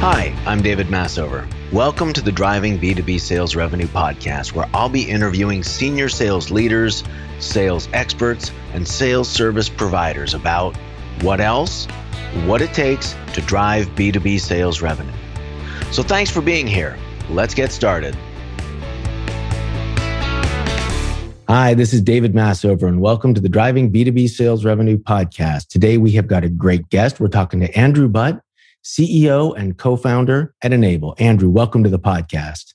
Hi, 0.00 0.32
I'm 0.46 0.62
David 0.62 0.86
Massover. 0.86 1.44
Welcome 1.72 2.12
to 2.12 2.20
the 2.20 2.30
Driving 2.30 2.78
B2B 2.78 3.20
Sales 3.20 3.56
Revenue 3.56 3.88
podcast, 3.88 4.52
where 4.52 4.70
I'll 4.72 4.88
be 4.88 5.02
interviewing 5.02 5.64
senior 5.64 6.08
sales 6.08 6.52
leaders, 6.52 7.02
sales 7.40 7.88
experts, 7.92 8.52
and 8.74 8.86
sales 8.86 9.28
service 9.28 9.68
providers 9.68 10.34
about 10.34 10.76
what 11.22 11.40
else, 11.40 11.86
what 12.46 12.62
it 12.62 12.72
takes 12.72 13.16
to 13.32 13.40
drive 13.40 13.88
B2B 13.96 14.38
sales 14.38 14.80
revenue. 14.80 15.12
So 15.90 16.04
thanks 16.04 16.30
for 16.30 16.42
being 16.42 16.68
here. 16.68 16.96
Let's 17.28 17.54
get 17.54 17.72
started. 17.72 18.16
Hi, 21.48 21.74
this 21.74 21.92
is 21.92 22.02
David 22.02 22.34
Massover, 22.34 22.86
and 22.86 23.00
welcome 23.00 23.34
to 23.34 23.40
the 23.40 23.48
Driving 23.48 23.90
B2B 23.90 24.28
Sales 24.28 24.64
Revenue 24.64 24.96
podcast. 24.96 25.66
Today, 25.66 25.98
we 25.98 26.12
have 26.12 26.28
got 26.28 26.44
a 26.44 26.48
great 26.48 26.88
guest. 26.88 27.18
We're 27.18 27.26
talking 27.26 27.58
to 27.58 27.76
Andrew 27.76 28.06
Butt. 28.06 28.40
CEO 28.84 29.56
and 29.56 29.76
co 29.76 29.96
founder 29.96 30.54
at 30.62 30.72
Enable. 30.72 31.14
Andrew, 31.18 31.48
welcome 31.48 31.84
to 31.84 31.90
the 31.90 31.98
podcast. 31.98 32.74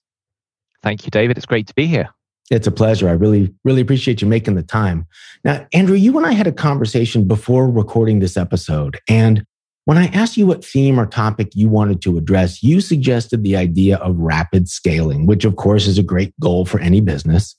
Thank 0.82 1.06
you, 1.06 1.12
David. 1.12 1.38
It's 1.38 1.46
great 1.46 1.68
to 1.68 1.74
be 1.74 1.86
here. 1.86 2.10
It's 2.52 2.68
a 2.68 2.72
pleasure. 2.72 3.08
I 3.08 3.14
really, 3.14 3.54
really 3.64 3.82
appreciate 3.82 4.22
you 4.22 4.28
making 4.28 4.56
the 4.56 4.64
time. 4.64 5.08
Now, 5.44 5.66
Andrew, 5.74 5.96
you 5.96 6.16
and 6.18 6.26
I 6.26 6.34
had 6.34 6.48
a 6.48 6.52
conversation 6.52 7.28
before 7.28 7.70
recording 7.70 8.20
this 8.20 8.36
episode. 8.36 9.00
And 9.08 9.46
when 9.86 9.98
I 9.98 10.08
asked 10.08 10.38
you 10.38 10.46
what 10.46 10.64
theme 10.64 11.00
or 11.00 11.06
topic 11.06 11.52
you 11.56 11.68
wanted 11.68 12.02
to 12.04 12.18
address, 12.18 12.64
you 12.64 12.80
suggested 12.80 13.44
the 13.44 13.58
idea 13.58 13.98
of 13.98 14.18
rapid 14.18 14.70
scaling, 14.70 15.26
which 15.26 15.46
of 15.46 15.56
course 15.56 15.88
is 15.88 15.98
a 15.98 16.04
great 16.04 16.34
goal 16.40 16.66
for 16.66 16.80
any 16.80 17.02
business, 17.02 17.56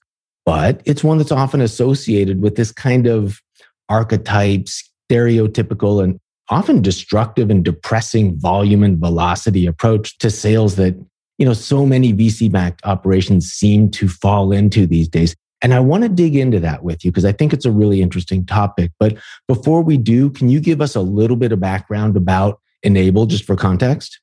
but 0.47 0.81
it's 0.85 1.05
one 1.05 1.19
that's 1.19 1.33
often 1.33 1.61
associated 1.61 2.41
with 2.41 2.57
this 2.57 2.73
kind 2.73 3.07
of 3.07 3.41
archetype, 3.89 4.67
stereotypical, 5.11 6.03
and 6.03 6.19
often 6.49 6.83
destructive 6.83 7.51
and 7.51 7.65
depressing 7.65 8.39
volume 8.39 8.83
and 8.83 8.99
velocity 8.99 9.67
approach 9.67 10.19
to 10.19 10.31
sales 10.31 10.77
that 10.77 10.95
you 11.39 11.47
know 11.47 11.55
so 11.55 11.87
many 11.87 12.13
VC 12.13 12.51
backed 12.51 12.81
operations 12.85 13.51
seem 13.51 13.91
to 13.91 14.09
fall 14.09 14.53
into 14.53 14.87
these 14.87 15.09
days. 15.09 15.35
And 15.63 15.73
I 15.73 15.81
want 15.81 16.03
to 16.03 16.11
dig 16.11 16.37
into 16.37 16.61
that 16.61 16.83
with 16.83 17.05
you 17.05 17.11
because 17.11 17.25
I 17.25 17.33
think 17.33 17.55
it's 17.55 17.65
a 17.65 17.71
really 17.71 18.03
interesting 18.03 18.45
topic. 18.45 18.93
But 19.01 19.17
before 19.49 19.83
we 19.83 19.97
do, 19.97 20.29
can 20.31 20.51
you 20.51 20.61
give 20.61 20.83
us 20.83 20.95
a 20.95 21.01
little 21.01 21.37
bit 21.37 21.53
of 21.53 21.61
background 21.61 22.17
about 22.17 22.61
Enable 22.83 23.25
just 23.25 23.45
for 23.45 23.57
context? 23.57 24.21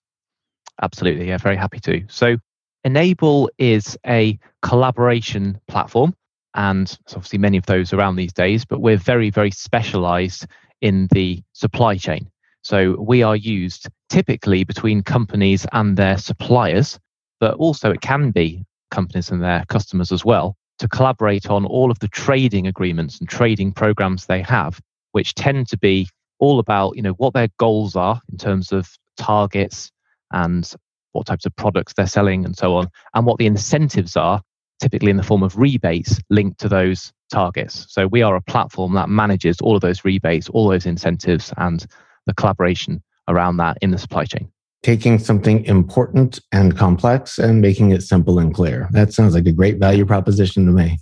Absolutely. 0.83 1.27
Yeah, 1.27 1.37
very 1.37 1.55
happy 1.55 1.79
to. 1.79 2.03
So, 2.09 2.37
Enable 2.83 3.49
is 3.57 3.97
a 4.07 4.39
collaboration 4.61 5.59
platform, 5.67 6.15
and 6.55 6.97
obviously 7.09 7.39
many 7.39 7.57
of 7.57 7.65
those 7.65 7.93
around 7.93 8.15
these 8.15 8.33
days, 8.33 8.65
but 8.65 8.79
we're 8.79 8.97
very, 8.97 9.29
very 9.29 9.51
specialized 9.51 10.47
in 10.81 11.07
the 11.11 11.41
supply 11.53 11.97
chain. 11.97 12.29
So 12.63 12.95
we 12.99 13.23
are 13.23 13.35
used 13.35 13.87
typically 14.09 14.63
between 14.63 15.01
companies 15.01 15.65
and 15.71 15.97
their 15.97 16.17
suppliers, 16.17 16.99
but 17.39 17.55
also 17.55 17.91
it 17.91 18.01
can 18.01 18.31
be 18.31 18.65
companies 18.91 19.31
and 19.31 19.41
their 19.41 19.65
customers 19.69 20.11
as 20.11 20.23
well 20.23 20.55
to 20.79 20.87
collaborate 20.87 21.49
on 21.49 21.65
all 21.65 21.91
of 21.91 21.99
the 21.99 22.07
trading 22.07 22.67
agreements 22.67 23.19
and 23.19 23.29
trading 23.29 23.71
programs 23.71 24.25
they 24.25 24.41
have, 24.41 24.79
which 25.11 25.35
tend 25.35 25.67
to 25.69 25.77
be 25.77 26.07
all 26.39 26.59
about, 26.59 26.95
you 26.95 27.01
know, 27.01 27.11
what 27.13 27.33
their 27.33 27.49
goals 27.57 27.95
are 27.95 28.19
in 28.31 28.37
terms 28.37 28.71
of 28.71 28.89
targets 29.15 29.91
and 30.31 30.73
what 31.11 31.25
types 31.27 31.45
of 31.45 31.55
products 31.55 31.93
they're 31.93 32.07
selling 32.07 32.45
and 32.45 32.57
so 32.57 32.75
on, 32.75 32.87
and 33.13 33.25
what 33.25 33.37
the 33.37 33.45
incentives 33.45 34.15
are, 34.15 34.41
typically 34.79 35.11
in 35.11 35.17
the 35.17 35.23
form 35.23 35.43
of 35.43 35.57
rebates 35.57 36.19
linked 36.29 36.59
to 36.59 36.67
those 36.67 37.11
targets. 37.31 37.87
So 37.89 38.07
we 38.07 38.21
are 38.21 38.35
a 38.35 38.41
platform 38.41 38.93
that 38.93 39.09
manages 39.09 39.59
all 39.61 39.75
of 39.75 39.81
those 39.81 40.05
rebates, 40.05 40.49
all 40.49 40.67
those 40.67 40.85
incentives, 40.85 41.51
and 41.57 41.85
the 42.27 42.33
collaboration 42.33 43.01
around 43.27 43.57
that 43.57 43.77
in 43.81 43.91
the 43.91 43.97
supply 43.97 44.25
chain. 44.25 44.51
Taking 44.83 45.19
something 45.19 45.63
important 45.65 46.39
and 46.51 46.77
complex 46.77 47.37
and 47.37 47.61
making 47.61 47.91
it 47.91 48.03
simple 48.03 48.39
and 48.39 48.53
clear. 48.53 48.87
That 48.91 49.13
sounds 49.13 49.33
like 49.33 49.45
a 49.45 49.51
great 49.51 49.77
value 49.77 50.05
proposition 50.05 50.65
to 50.65 50.71
me. 50.71 50.99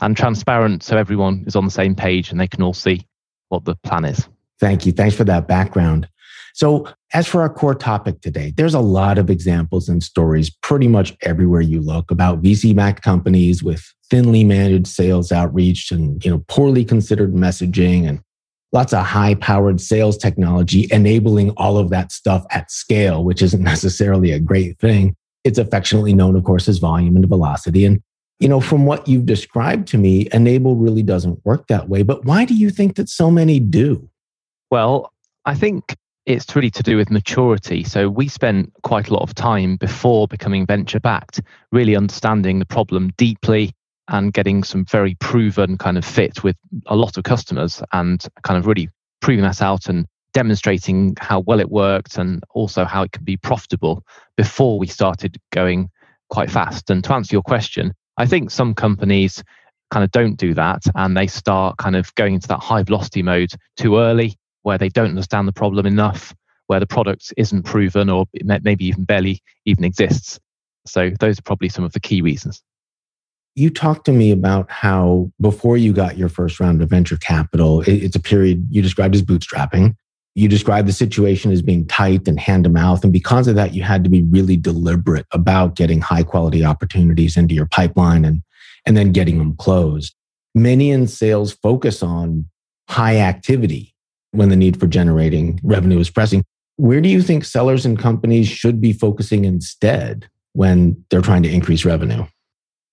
And 0.00 0.16
transparent 0.16 0.82
so 0.82 0.96
everyone 0.96 1.44
is 1.46 1.56
on 1.56 1.64
the 1.64 1.70
same 1.70 1.94
page 1.94 2.30
and 2.30 2.40
they 2.40 2.48
can 2.48 2.62
all 2.62 2.74
see 2.74 3.06
what 3.48 3.64
the 3.64 3.74
plan 3.76 4.04
is. 4.04 4.28
Thank 4.60 4.86
you. 4.86 4.92
Thanks 4.92 5.14
for 5.14 5.24
that 5.24 5.46
background. 5.46 6.08
So, 6.58 6.88
as 7.14 7.28
for 7.28 7.40
our 7.40 7.48
core 7.48 7.76
topic 7.76 8.20
today, 8.20 8.52
there's 8.56 8.74
a 8.74 8.80
lot 8.80 9.16
of 9.16 9.30
examples 9.30 9.88
and 9.88 10.02
stories 10.02 10.50
pretty 10.50 10.88
much 10.88 11.16
everywhere 11.22 11.60
you 11.60 11.80
look 11.80 12.10
about 12.10 12.42
VC 12.42 12.74
backed 12.74 13.00
companies 13.00 13.62
with 13.62 13.80
thinly 14.10 14.42
managed 14.42 14.88
sales 14.88 15.30
outreach 15.30 15.92
and 15.92 16.22
you 16.24 16.32
know 16.32 16.44
poorly 16.48 16.84
considered 16.84 17.32
messaging 17.32 18.08
and 18.08 18.20
lots 18.72 18.92
of 18.92 19.06
high 19.06 19.36
powered 19.36 19.80
sales 19.80 20.18
technology 20.18 20.88
enabling 20.90 21.50
all 21.50 21.78
of 21.78 21.90
that 21.90 22.10
stuff 22.10 22.44
at 22.50 22.72
scale 22.72 23.22
which 23.22 23.40
isn't 23.40 23.62
necessarily 23.74 24.32
a 24.32 24.40
great 24.40 24.76
thing. 24.80 25.14
It's 25.44 25.58
affectionately 25.58 26.12
known 26.12 26.34
of 26.34 26.42
course 26.42 26.66
as 26.66 26.78
volume 26.78 27.14
and 27.14 27.28
velocity. 27.28 27.84
And 27.84 28.02
you 28.40 28.48
know 28.48 28.58
from 28.58 28.84
what 28.84 29.06
you've 29.06 29.26
described 29.26 29.86
to 29.88 29.96
me 29.96 30.28
enable 30.32 30.74
really 30.74 31.04
doesn't 31.04 31.38
work 31.46 31.68
that 31.68 31.88
way. 31.88 32.02
But 32.02 32.24
why 32.24 32.44
do 32.44 32.54
you 32.54 32.70
think 32.70 32.96
that 32.96 33.08
so 33.08 33.30
many 33.30 33.60
do? 33.60 34.10
Well 34.72 35.12
i 35.44 35.54
think 35.54 35.94
it's 36.28 36.54
really 36.54 36.70
to 36.70 36.82
do 36.82 36.98
with 36.98 37.10
maturity. 37.10 37.82
So 37.82 38.10
we 38.10 38.28
spent 38.28 38.70
quite 38.82 39.08
a 39.08 39.14
lot 39.14 39.22
of 39.22 39.34
time 39.34 39.76
before 39.76 40.28
becoming 40.28 40.66
venture 40.66 41.00
backed, 41.00 41.40
really 41.72 41.96
understanding 41.96 42.58
the 42.58 42.66
problem 42.66 43.10
deeply, 43.16 43.72
and 44.08 44.30
getting 44.30 44.62
some 44.62 44.84
very 44.84 45.14
proven 45.14 45.78
kind 45.78 45.96
of 45.96 46.04
fit 46.04 46.44
with 46.44 46.56
a 46.86 46.96
lot 46.96 47.16
of 47.16 47.24
customers 47.24 47.82
and 47.94 48.22
kind 48.42 48.58
of 48.58 48.66
really 48.66 48.90
proving 49.22 49.42
that 49.42 49.62
out 49.62 49.88
and 49.88 50.06
demonstrating 50.34 51.14
how 51.18 51.40
well 51.40 51.60
it 51.60 51.70
worked 51.70 52.18
and 52.18 52.42
also 52.50 52.84
how 52.84 53.02
it 53.02 53.12
could 53.12 53.24
be 53.24 53.38
profitable 53.38 54.04
before 54.36 54.78
we 54.78 54.86
started 54.86 55.38
going 55.50 55.88
quite 56.28 56.50
fast. 56.50 56.90
And 56.90 57.02
to 57.04 57.14
answer 57.14 57.34
your 57.34 57.42
question, 57.42 57.94
I 58.18 58.26
think 58.26 58.50
some 58.50 58.74
companies 58.74 59.42
kind 59.90 60.04
of 60.04 60.10
don't 60.10 60.36
do 60.36 60.52
that 60.52 60.82
and 60.94 61.16
they 61.16 61.26
start 61.26 61.78
kind 61.78 61.96
of 61.96 62.14
going 62.16 62.34
into 62.34 62.48
that 62.48 62.60
high 62.60 62.82
velocity 62.82 63.22
mode 63.22 63.52
too 63.78 63.96
early 63.96 64.36
where 64.68 64.78
they 64.78 64.88
don't 64.88 65.10
understand 65.10 65.48
the 65.48 65.52
problem 65.52 65.86
enough, 65.86 66.34
where 66.66 66.80
the 66.80 66.86
product 66.86 67.32
isn't 67.36 67.64
proven 67.64 68.08
or 68.08 68.26
maybe 68.62 68.86
even 68.86 69.04
barely 69.04 69.42
even 69.64 69.84
exists. 69.84 70.38
So 70.86 71.10
those 71.18 71.38
are 71.38 71.42
probably 71.42 71.68
some 71.68 71.84
of 71.84 71.92
the 71.92 72.00
key 72.00 72.22
reasons 72.22 72.62
you 73.58 73.70
talked 73.70 74.04
to 74.04 74.12
me 74.12 74.30
about 74.30 74.70
how 74.70 75.32
before 75.40 75.76
you 75.76 75.92
got 75.92 76.16
your 76.16 76.28
first 76.28 76.60
round 76.60 76.80
of 76.80 76.88
venture 76.88 77.16
capital, 77.16 77.82
it's 77.88 78.14
a 78.14 78.20
period 78.20 78.64
you 78.70 78.80
described 78.80 79.16
as 79.16 79.22
bootstrapping. 79.22 79.96
You 80.36 80.46
described 80.46 80.86
the 80.86 80.92
situation 80.92 81.50
as 81.50 81.60
being 81.60 81.84
tight 81.88 82.28
and 82.28 82.38
hand 82.38 82.64
to 82.64 82.70
mouth. 82.70 83.02
And 83.02 83.12
because 83.12 83.48
of 83.48 83.56
that, 83.56 83.74
you 83.74 83.82
had 83.82 84.04
to 84.04 84.10
be 84.10 84.22
really 84.22 84.56
deliberate 84.56 85.26
about 85.32 85.74
getting 85.74 86.00
high 86.00 86.22
quality 86.22 86.64
opportunities 86.64 87.36
into 87.36 87.52
your 87.52 87.66
pipeline 87.66 88.24
and, 88.24 88.42
and 88.86 88.96
then 88.96 89.10
getting 89.10 89.38
them 89.38 89.56
closed. 89.56 90.14
Many 90.54 90.92
in 90.92 91.08
sales 91.08 91.52
focus 91.52 92.00
on 92.00 92.46
high 92.88 93.16
activity 93.16 93.92
when 94.32 94.48
the 94.48 94.56
need 94.56 94.78
for 94.78 94.86
generating 94.86 95.60
revenue 95.62 95.98
is 95.98 96.10
pressing. 96.10 96.44
Where 96.76 97.00
do 97.00 97.08
you 97.08 97.22
think 97.22 97.44
sellers 97.44 97.84
and 97.84 97.98
companies 97.98 98.48
should 98.48 98.80
be 98.80 98.92
focusing 98.92 99.44
instead 99.44 100.28
when 100.52 101.04
they're 101.10 101.20
trying 101.20 101.42
to 101.42 101.52
increase 101.52 101.84
revenue? 101.84 102.24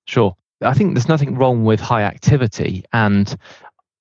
Sure. 0.08 0.36
I 0.62 0.74
think 0.74 0.94
there's 0.94 1.10
nothing 1.10 1.36
wrong 1.36 1.66
with 1.66 1.80
high 1.80 2.04
activity. 2.04 2.84
And, 2.94 3.36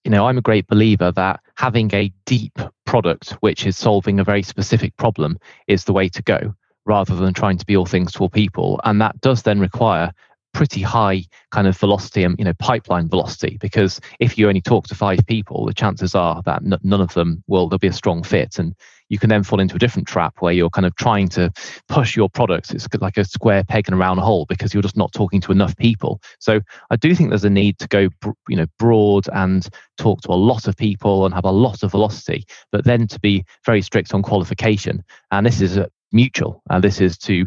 you 0.04 0.10
know, 0.10 0.26
I'm 0.26 0.38
a 0.38 0.42
great 0.42 0.66
believer 0.68 1.12
that 1.12 1.40
having 1.56 1.92
a 1.94 2.12
deep 2.24 2.58
product 2.86 3.32
which 3.40 3.66
is 3.66 3.76
solving 3.76 4.20
a 4.20 4.24
very 4.24 4.42
specific 4.42 4.96
problem 4.96 5.38
is 5.66 5.84
the 5.84 5.92
way 5.92 6.08
to 6.10 6.22
go 6.22 6.54
rather 6.86 7.16
than 7.16 7.34
trying 7.34 7.58
to 7.58 7.66
be 7.66 7.76
all 7.76 7.86
things 7.86 8.12
to 8.12 8.20
all 8.20 8.28
people. 8.28 8.80
And 8.84 9.00
that 9.00 9.20
does 9.20 9.42
then 9.42 9.58
require 9.58 10.12
pretty 10.54 10.80
high 10.80 11.22
kind 11.50 11.66
of 11.66 11.76
velocity 11.76 12.24
and 12.24 12.38
you 12.38 12.44
know 12.44 12.54
pipeline 12.54 13.08
velocity 13.08 13.58
because 13.60 14.00
if 14.20 14.38
you 14.38 14.48
only 14.48 14.60
talk 14.60 14.86
to 14.86 14.94
five 14.94 15.18
people 15.26 15.66
the 15.66 15.74
chances 15.74 16.14
are 16.14 16.40
that 16.46 16.62
n- 16.64 16.78
none 16.82 17.00
of 17.00 17.12
them 17.14 17.42
will 17.48 17.68
there'll 17.68 17.78
be 17.78 17.88
a 17.88 17.92
strong 17.92 18.22
fit. 18.22 18.58
And 18.58 18.74
you 19.10 19.18
can 19.18 19.28
then 19.28 19.42
fall 19.42 19.60
into 19.60 19.74
a 19.74 19.78
different 19.78 20.08
trap 20.08 20.36
where 20.38 20.54
you're 20.54 20.70
kind 20.70 20.86
of 20.86 20.96
trying 20.96 21.28
to 21.28 21.52
push 21.88 22.16
your 22.16 22.30
products 22.30 22.70
it's 22.70 22.88
like 23.00 23.18
a 23.18 23.24
square 23.24 23.62
peg 23.62 23.86
in 23.88 23.94
a 23.94 23.96
round 23.96 24.20
hole 24.20 24.46
because 24.48 24.72
you're 24.72 24.82
just 24.82 24.96
not 24.96 25.12
talking 25.12 25.40
to 25.42 25.52
enough 25.52 25.76
people. 25.76 26.22
So 26.38 26.60
i 26.90 26.96
do 26.96 27.14
think 27.14 27.28
there's 27.28 27.44
a 27.44 27.50
need 27.50 27.78
to 27.80 27.88
go 27.88 28.08
you 28.48 28.56
know 28.56 28.66
broad 28.78 29.28
and 29.32 29.68
talk 29.98 30.22
to 30.22 30.30
a 30.30 30.34
lot 30.50 30.66
of 30.68 30.76
people 30.76 31.26
and 31.26 31.34
have 31.34 31.44
a 31.44 31.50
lot 31.50 31.82
of 31.82 31.90
velocity 31.90 32.44
but 32.72 32.84
then 32.84 33.06
to 33.08 33.20
be 33.20 33.44
very 33.66 33.82
strict 33.82 34.14
on 34.14 34.22
qualification. 34.22 35.04
And 35.30 35.44
this 35.44 35.60
is 35.60 35.76
a 35.76 35.90
mutual 36.12 36.62
and 36.70 36.82
this 36.82 37.00
is 37.00 37.18
to 37.18 37.44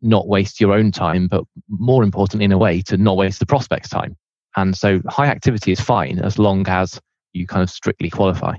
not 0.00 0.28
waste 0.28 0.60
your 0.60 0.72
own 0.72 0.92
time, 0.92 1.28
but 1.28 1.44
more 1.68 2.02
importantly, 2.02 2.44
in 2.44 2.52
a 2.52 2.58
way, 2.58 2.82
to 2.82 2.96
not 2.96 3.16
waste 3.16 3.40
the 3.40 3.46
prospect's 3.46 3.88
time. 3.88 4.16
And 4.56 4.76
so 4.76 5.00
high 5.08 5.26
activity 5.26 5.72
is 5.72 5.80
fine 5.80 6.18
as 6.18 6.38
long 6.38 6.66
as 6.68 7.00
you 7.32 7.46
kind 7.46 7.62
of 7.62 7.70
strictly 7.70 8.10
qualify. 8.10 8.56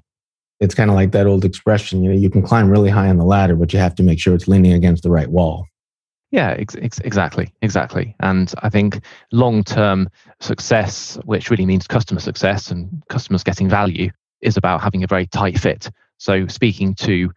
It's 0.60 0.76
kind 0.76 0.90
of 0.90 0.96
like 0.96 1.12
that 1.12 1.28
old 1.28 1.46
expression, 1.46 2.04
you 2.04 2.10
know, 2.10 2.16
you 2.16 2.30
can 2.30 2.42
climb 2.42 2.70
really 2.70 2.90
high 2.90 3.10
on 3.10 3.18
the 3.18 3.26
ladder, 3.26 3.56
but 3.56 3.74
you 3.74 3.80
have 3.80 3.96
to 3.96 4.04
make 4.04 4.20
sure 4.20 4.34
it's 4.34 4.48
leaning 4.48 4.74
against 4.74 5.04
the 5.04 5.12
right 5.12 5.30
wall. 5.30 5.66
Yeah, 6.32 6.56
ex- 6.58 6.76
ex- 6.82 7.00
exactly, 7.00 7.54
exactly. 7.62 8.16
And 8.22 8.52
I 8.64 8.70
think 8.70 9.02
long-term 9.32 10.10
success, 10.40 11.20
which 11.26 11.52
really 11.52 11.66
means 11.66 11.86
customer 11.86 12.20
success 12.20 12.72
and 12.72 13.04
customers 13.10 13.44
getting 13.44 13.70
value, 13.70 14.10
is 14.42 14.58
about 14.58 14.82
having 14.82 15.04
a 15.04 15.08
very 15.08 15.28
tight 15.28 15.60
fit. 15.60 15.92
So 16.18 16.48
speaking 16.48 16.96
to 16.96 17.32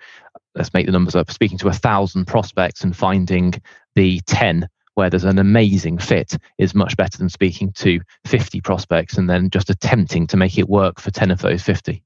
let's 0.57 0.73
make 0.75 0.87
the 0.87 0.93
numbers 0.93 1.15
up, 1.15 1.31
speaking 1.31 1.59
to 1.59 1.69
a 1.69 1.73
thousand 1.73 2.27
prospects 2.27 2.83
and 2.83 2.97
finding 2.97 3.55
the 3.95 4.21
10 4.27 4.69
where 4.95 5.11
there's 5.11 5.25
an 5.25 5.39
amazing 5.39 5.99
fit 5.99 6.39
is 6.59 6.75
much 6.75 6.97
better 6.97 7.19
than 7.19 7.29
speaking 7.29 7.71
to 7.73 8.01
50 8.25 8.63
prospects 8.63 9.19
and 9.19 9.29
then 9.29 9.51
just 9.51 9.69
attempting 9.69 10.27
to 10.27 10.39
make 10.39 10.59
it 10.59 10.71
work 10.71 11.01
for 11.01 11.11
10 11.11 11.31
of 11.31 11.41
those 11.43 11.63
50. 11.63 12.03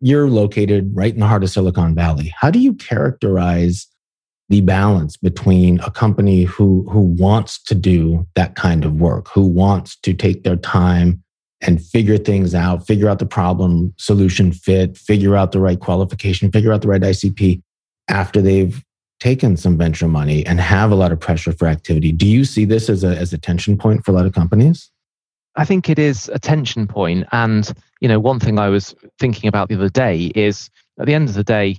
You're 0.00 0.28
located 0.28 0.90
right 0.94 1.14
in 1.14 1.20
the 1.20 1.28
heart 1.28 1.44
of 1.44 1.50
Silicon 1.50 1.94
Valley. 1.94 2.34
How 2.36 2.50
do 2.50 2.58
you 2.58 2.74
characterize 2.74 3.86
the 4.48 4.60
balance 4.60 5.16
between 5.16 5.78
a 5.80 5.90
company 5.90 6.42
who, 6.42 6.86
who 6.90 7.00
wants 7.00 7.62
to 7.62 7.74
do 7.74 8.26
that 8.34 8.56
kind 8.56 8.84
of 8.84 8.94
work, 8.94 9.28
who 9.28 9.46
wants 9.46 9.96
to 10.00 10.12
take 10.12 10.42
their 10.42 10.56
time 10.56 11.22
and 11.60 11.82
figure 11.82 12.18
things 12.18 12.54
out, 12.54 12.84
figure 12.86 13.08
out 13.08 13.20
the 13.20 13.26
problem 13.26 13.94
solution 13.96 14.52
fit, 14.52 14.98
figure 14.98 15.36
out 15.36 15.52
the 15.52 15.60
right 15.60 15.80
qualification, 15.80 16.50
figure 16.50 16.72
out 16.72 16.82
the 16.82 16.88
right 16.88 17.00
ICP 17.00 17.62
after 18.08 18.42
they've 18.42 18.82
taken 19.20 19.56
some 19.56 19.78
venture 19.78 20.08
money 20.08 20.44
and 20.44 20.60
have 20.60 20.90
a 20.90 20.94
lot 20.94 21.12
of 21.12 21.20
pressure 21.20 21.52
for 21.52 21.66
activity. 21.66 22.12
Do 22.12 22.26
you 22.26 22.44
see 22.44 22.64
this 22.64 22.90
as 22.90 23.04
a, 23.04 23.16
as 23.16 23.32
a 23.32 23.38
tension 23.38 23.78
point 23.78 24.04
for 24.04 24.10
a 24.10 24.14
lot 24.14 24.26
of 24.26 24.34
companies? 24.34 24.90
I 25.56 25.64
think 25.64 25.88
it 25.88 25.98
is 25.98 26.28
a 26.34 26.38
tension 26.38 26.86
point. 26.86 27.26
And, 27.32 27.72
you 28.00 28.08
know, 28.08 28.18
one 28.18 28.40
thing 28.40 28.58
I 28.58 28.68
was 28.68 28.94
thinking 29.18 29.48
about 29.48 29.68
the 29.68 29.76
other 29.76 29.88
day 29.88 30.32
is 30.34 30.68
at 30.98 31.06
the 31.06 31.14
end 31.14 31.28
of 31.28 31.34
the 31.34 31.44
day, 31.44 31.78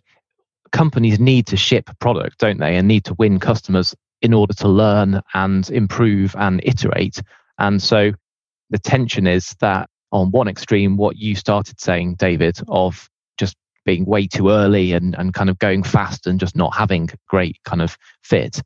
companies 0.71 1.19
need 1.19 1.45
to 1.47 1.57
ship 1.57 1.89
product, 1.99 2.39
don't 2.39 2.59
they? 2.59 2.75
And 2.75 2.87
need 2.87 3.05
to 3.05 3.13
win 3.15 3.39
customers 3.39 3.93
in 4.21 4.33
order 4.33 4.53
to 4.55 4.67
learn 4.67 5.21
and 5.33 5.69
improve 5.69 6.35
and 6.37 6.61
iterate. 6.63 7.21
And 7.59 7.81
so 7.81 8.11
the 8.69 8.79
tension 8.79 9.27
is 9.27 9.55
that 9.59 9.89
on 10.11 10.31
one 10.31 10.47
extreme, 10.47 10.97
what 10.97 11.17
you 11.17 11.35
started 11.35 11.79
saying, 11.79 12.15
David, 12.15 12.59
of 12.67 13.09
being 13.85 14.05
way 14.05 14.27
too 14.27 14.49
early 14.49 14.93
and, 14.93 15.15
and 15.17 15.33
kind 15.33 15.49
of 15.49 15.59
going 15.59 15.83
fast 15.83 16.27
and 16.27 16.39
just 16.39 16.55
not 16.55 16.75
having 16.75 17.09
great 17.27 17.57
kind 17.63 17.81
of 17.81 17.97
fit, 18.23 18.61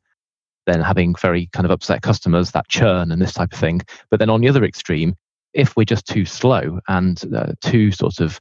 then 0.66 0.80
having 0.80 1.14
very 1.14 1.48
kind 1.52 1.66
of 1.66 1.70
upset 1.70 2.02
customers, 2.02 2.50
that 2.52 2.68
churn 2.68 3.12
and 3.12 3.20
this 3.20 3.34
type 3.34 3.52
of 3.52 3.58
thing. 3.58 3.80
But 4.10 4.18
then 4.18 4.30
on 4.30 4.40
the 4.40 4.48
other 4.48 4.64
extreme, 4.64 5.14
if 5.52 5.76
we're 5.76 5.84
just 5.84 6.06
too 6.06 6.24
slow 6.24 6.80
and 6.88 7.22
uh, 7.34 7.52
too 7.60 7.92
sort 7.92 8.20
of 8.20 8.40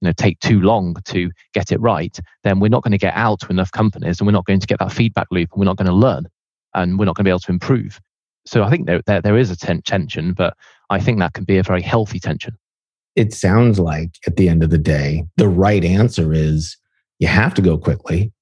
you 0.00 0.06
know 0.06 0.12
take 0.12 0.38
too 0.40 0.60
long 0.60 0.96
to 1.06 1.30
get 1.52 1.72
it 1.72 1.80
right, 1.80 2.18
then 2.44 2.60
we're 2.60 2.68
not 2.68 2.82
going 2.82 2.92
to 2.92 2.98
get 2.98 3.14
out 3.14 3.40
to 3.40 3.48
enough 3.48 3.72
companies 3.72 4.20
and 4.20 4.26
we're 4.26 4.32
not 4.32 4.46
going 4.46 4.60
to 4.60 4.66
get 4.66 4.78
that 4.78 4.92
feedback 4.92 5.26
loop 5.30 5.50
and 5.52 5.60
we're 5.60 5.66
not 5.66 5.76
going 5.76 5.86
to 5.86 5.92
learn 5.92 6.26
and 6.74 6.98
we're 6.98 7.04
not 7.04 7.16
going 7.16 7.24
to 7.24 7.28
be 7.28 7.30
able 7.30 7.40
to 7.40 7.52
improve. 7.52 8.00
So 8.46 8.62
I 8.62 8.70
think 8.70 8.86
there, 8.86 9.02
there, 9.06 9.20
there 9.20 9.36
is 9.36 9.50
a 9.50 9.56
ten- 9.56 9.82
tension, 9.82 10.32
but 10.32 10.56
I 10.88 10.98
think 10.98 11.18
that 11.18 11.34
can 11.34 11.44
be 11.44 11.58
a 11.58 11.62
very 11.62 11.82
healthy 11.82 12.18
tension. 12.18 12.56
It 13.16 13.32
sounds 13.32 13.78
like 13.78 14.10
at 14.26 14.36
the 14.36 14.48
end 14.48 14.62
of 14.62 14.70
the 14.70 14.78
day, 14.78 15.24
the 15.36 15.48
right 15.48 15.84
answer 15.84 16.32
is 16.32 16.76
you 17.18 17.28
have 17.28 17.54
to 17.54 17.62
go 17.62 17.76
quickly. 17.76 18.32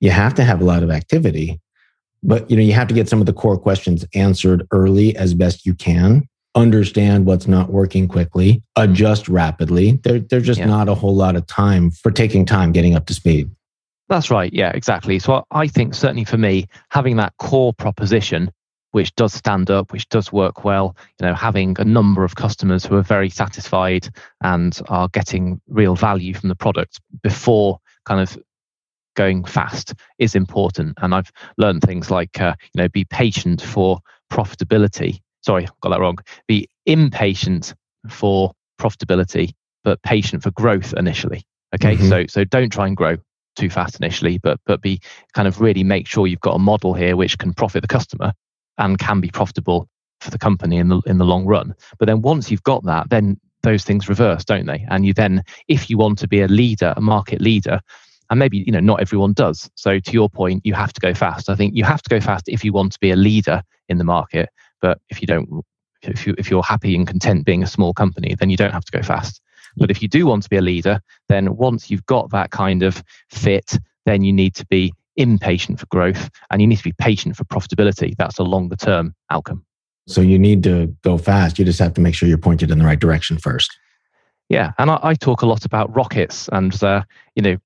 You 0.00 0.10
have 0.10 0.34
to 0.34 0.44
have 0.44 0.60
a 0.60 0.64
lot 0.64 0.82
of 0.82 0.90
activity, 0.90 1.60
but 2.22 2.48
you 2.50 2.56
know, 2.56 2.62
you 2.62 2.72
have 2.72 2.88
to 2.88 2.94
get 2.94 3.08
some 3.08 3.20
of 3.20 3.26
the 3.26 3.32
core 3.32 3.58
questions 3.58 4.04
answered 4.14 4.66
early 4.70 5.16
as 5.16 5.34
best 5.34 5.66
you 5.66 5.74
can. 5.74 6.28
Understand 6.54 7.26
what's 7.26 7.46
not 7.46 7.70
working 7.70 8.08
quickly, 8.08 8.62
adjust 8.76 9.28
rapidly. 9.28 10.00
There, 10.02 10.18
there's 10.18 10.46
just 10.46 10.60
yeah. 10.60 10.66
not 10.66 10.88
a 10.88 10.94
whole 10.94 11.14
lot 11.14 11.36
of 11.36 11.46
time 11.46 11.90
for 11.90 12.10
taking 12.10 12.44
time 12.44 12.72
getting 12.72 12.94
up 12.94 13.06
to 13.06 13.14
speed. 13.14 13.50
That's 14.08 14.30
right. 14.30 14.52
Yeah, 14.52 14.70
exactly. 14.74 15.18
So 15.18 15.44
I 15.50 15.68
think 15.68 15.94
certainly 15.94 16.24
for 16.24 16.38
me, 16.38 16.66
having 16.90 17.16
that 17.16 17.34
core 17.38 17.74
proposition 17.74 18.50
which 18.98 19.14
does 19.14 19.32
stand 19.32 19.70
up, 19.70 19.92
which 19.92 20.08
does 20.08 20.32
work 20.32 20.64
well. 20.64 20.96
You 21.20 21.28
know, 21.28 21.34
having 21.34 21.76
a 21.78 21.84
number 21.84 22.24
of 22.24 22.34
customers 22.34 22.84
who 22.84 22.96
are 22.96 23.02
very 23.02 23.30
satisfied 23.30 24.08
and 24.42 24.76
are 24.88 25.06
getting 25.06 25.60
real 25.68 25.94
value 25.94 26.34
from 26.34 26.48
the 26.48 26.56
product 26.56 27.00
before 27.22 27.78
kind 28.06 28.20
of 28.20 28.36
going 29.14 29.44
fast 29.44 29.94
is 30.18 30.34
important. 30.34 30.98
And 31.00 31.14
I've 31.14 31.30
learned 31.58 31.82
things 31.82 32.10
like, 32.10 32.40
uh, 32.40 32.56
you 32.74 32.82
know, 32.82 32.88
be 32.88 33.04
patient 33.04 33.62
for 33.62 34.00
profitability. 34.32 35.20
Sorry, 35.42 35.68
got 35.80 35.90
that 35.90 36.00
wrong. 36.00 36.18
Be 36.48 36.68
impatient 36.84 37.74
for 38.08 38.50
profitability, 38.80 39.52
but 39.84 40.02
patient 40.02 40.42
for 40.42 40.50
growth 40.50 40.92
initially. 40.96 41.44
Okay, 41.72 41.94
mm-hmm. 41.94 42.08
so 42.08 42.26
so 42.26 42.42
don't 42.42 42.70
try 42.70 42.88
and 42.88 42.96
grow 42.96 43.16
too 43.54 43.70
fast 43.70 44.00
initially, 44.00 44.38
but 44.38 44.58
but 44.66 44.82
be 44.82 45.00
kind 45.34 45.46
of 45.46 45.60
really 45.60 45.84
make 45.84 46.08
sure 46.08 46.26
you've 46.26 46.40
got 46.40 46.56
a 46.56 46.58
model 46.58 46.94
here 46.94 47.14
which 47.14 47.38
can 47.38 47.54
profit 47.54 47.82
the 47.82 47.86
customer 47.86 48.32
and 48.78 48.98
can 48.98 49.20
be 49.20 49.30
profitable 49.30 49.88
for 50.20 50.30
the 50.30 50.38
company 50.38 50.76
in 50.78 50.88
the 50.88 51.00
in 51.06 51.18
the 51.18 51.24
long 51.24 51.46
run. 51.46 51.74
But 51.98 52.06
then 52.06 52.22
once 52.22 52.50
you've 52.50 52.62
got 52.62 52.84
that, 52.84 53.10
then 53.10 53.38
those 53.62 53.84
things 53.84 54.08
reverse, 54.08 54.44
don't 54.44 54.66
they? 54.66 54.86
And 54.88 55.04
you 55.04 55.12
then, 55.12 55.42
if 55.68 55.90
you 55.90 55.98
want 55.98 56.18
to 56.18 56.28
be 56.28 56.40
a 56.40 56.48
leader, 56.48 56.94
a 56.96 57.00
market 57.00 57.40
leader, 57.40 57.80
and 58.30 58.38
maybe 58.38 58.58
you 58.58 58.72
know 58.72 58.80
not 58.80 59.00
everyone 59.00 59.32
does. 59.32 59.70
So 59.74 59.98
to 59.98 60.12
your 60.12 60.28
point, 60.28 60.64
you 60.64 60.74
have 60.74 60.92
to 60.92 61.00
go 61.00 61.14
fast. 61.14 61.48
I 61.48 61.54
think 61.54 61.74
you 61.76 61.84
have 61.84 62.02
to 62.02 62.10
go 62.10 62.20
fast 62.20 62.48
if 62.48 62.64
you 62.64 62.72
want 62.72 62.92
to 62.92 62.98
be 63.00 63.10
a 63.10 63.16
leader 63.16 63.62
in 63.88 63.98
the 63.98 64.04
market. 64.04 64.48
But 64.80 65.00
if 65.08 65.20
you 65.20 65.26
don't, 65.26 65.64
if 66.02 66.26
you 66.26 66.34
if 66.38 66.50
you're 66.50 66.62
happy 66.62 66.94
and 66.94 67.06
content 67.06 67.44
being 67.44 67.62
a 67.62 67.66
small 67.66 67.92
company, 67.92 68.34
then 68.38 68.50
you 68.50 68.56
don't 68.56 68.72
have 68.72 68.84
to 68.84 68.92
go 68.92 69.02
fast. 69.02 69.40
But 69.76 69.90
if 69.90 70.02
you 70.02 70.08
do 70.08 70.26
want 70.26 70.42
to 70.42 70.48
be 70.48 70.56
a 70.56 70.62
leader, 70.62 71.00
then 71.28 71.56
once 71.56 71.90
you've 71.90 72.06
got 72.06 72.30
that 72.30 72.50
kind 72.50 72.82
of 72.82 73.02
fit, 73.30 73.78
then 74.06 74.22
you 74.24 74.32
need 74.32 74.54
to 74.56 74.66
be 74.66 74.92
impatient 75.18 75.80
for 75.80 75.86
growth 75.86 76.30
and 76.50 76.62
you 76.62 76.66
need 76.66 76.76
to 76.76 76.84
be 76.84 76.94
patient 76.98 77.36
for 77.36 77.44
profitability. 77.44 78.16
That's 78.16 78.38
a 78.38 78.44
longer 78.44 78.76
term 78.76 79.14
outcome. 79.28 79.64
So 80.06 80.22
you 80.22 80.38
need 80.38 80.62
to 80.62 80.86
go 81.02 81.18
fast. 81.18 81.58
You 81.58 81.66
just 81.66 81.80
have 81.80 81.92
to 81.94 82.00
make 82.00 82.14
sure 82.14 82.28
you're 82.28 82.38
pointed 82.38 82.70
in 82.70 82.78
the 82.78 82.84
right 82.84 82.98
direction 82.98 83.36
first. 83.36 83.78
Yeah. 84.48 84.72
And 84.78 84.90
I, 84.90 84.98
I 85.02 85.14
talk 85.14 85.42
a 85.42 85.46
lot 85.46 85.66
about 85.66 85.94
rockets 85.94 86.48
and, 86.50 86.82
uh, 86.82 87.02
you 87.34 87.42
know, 87.42 87.56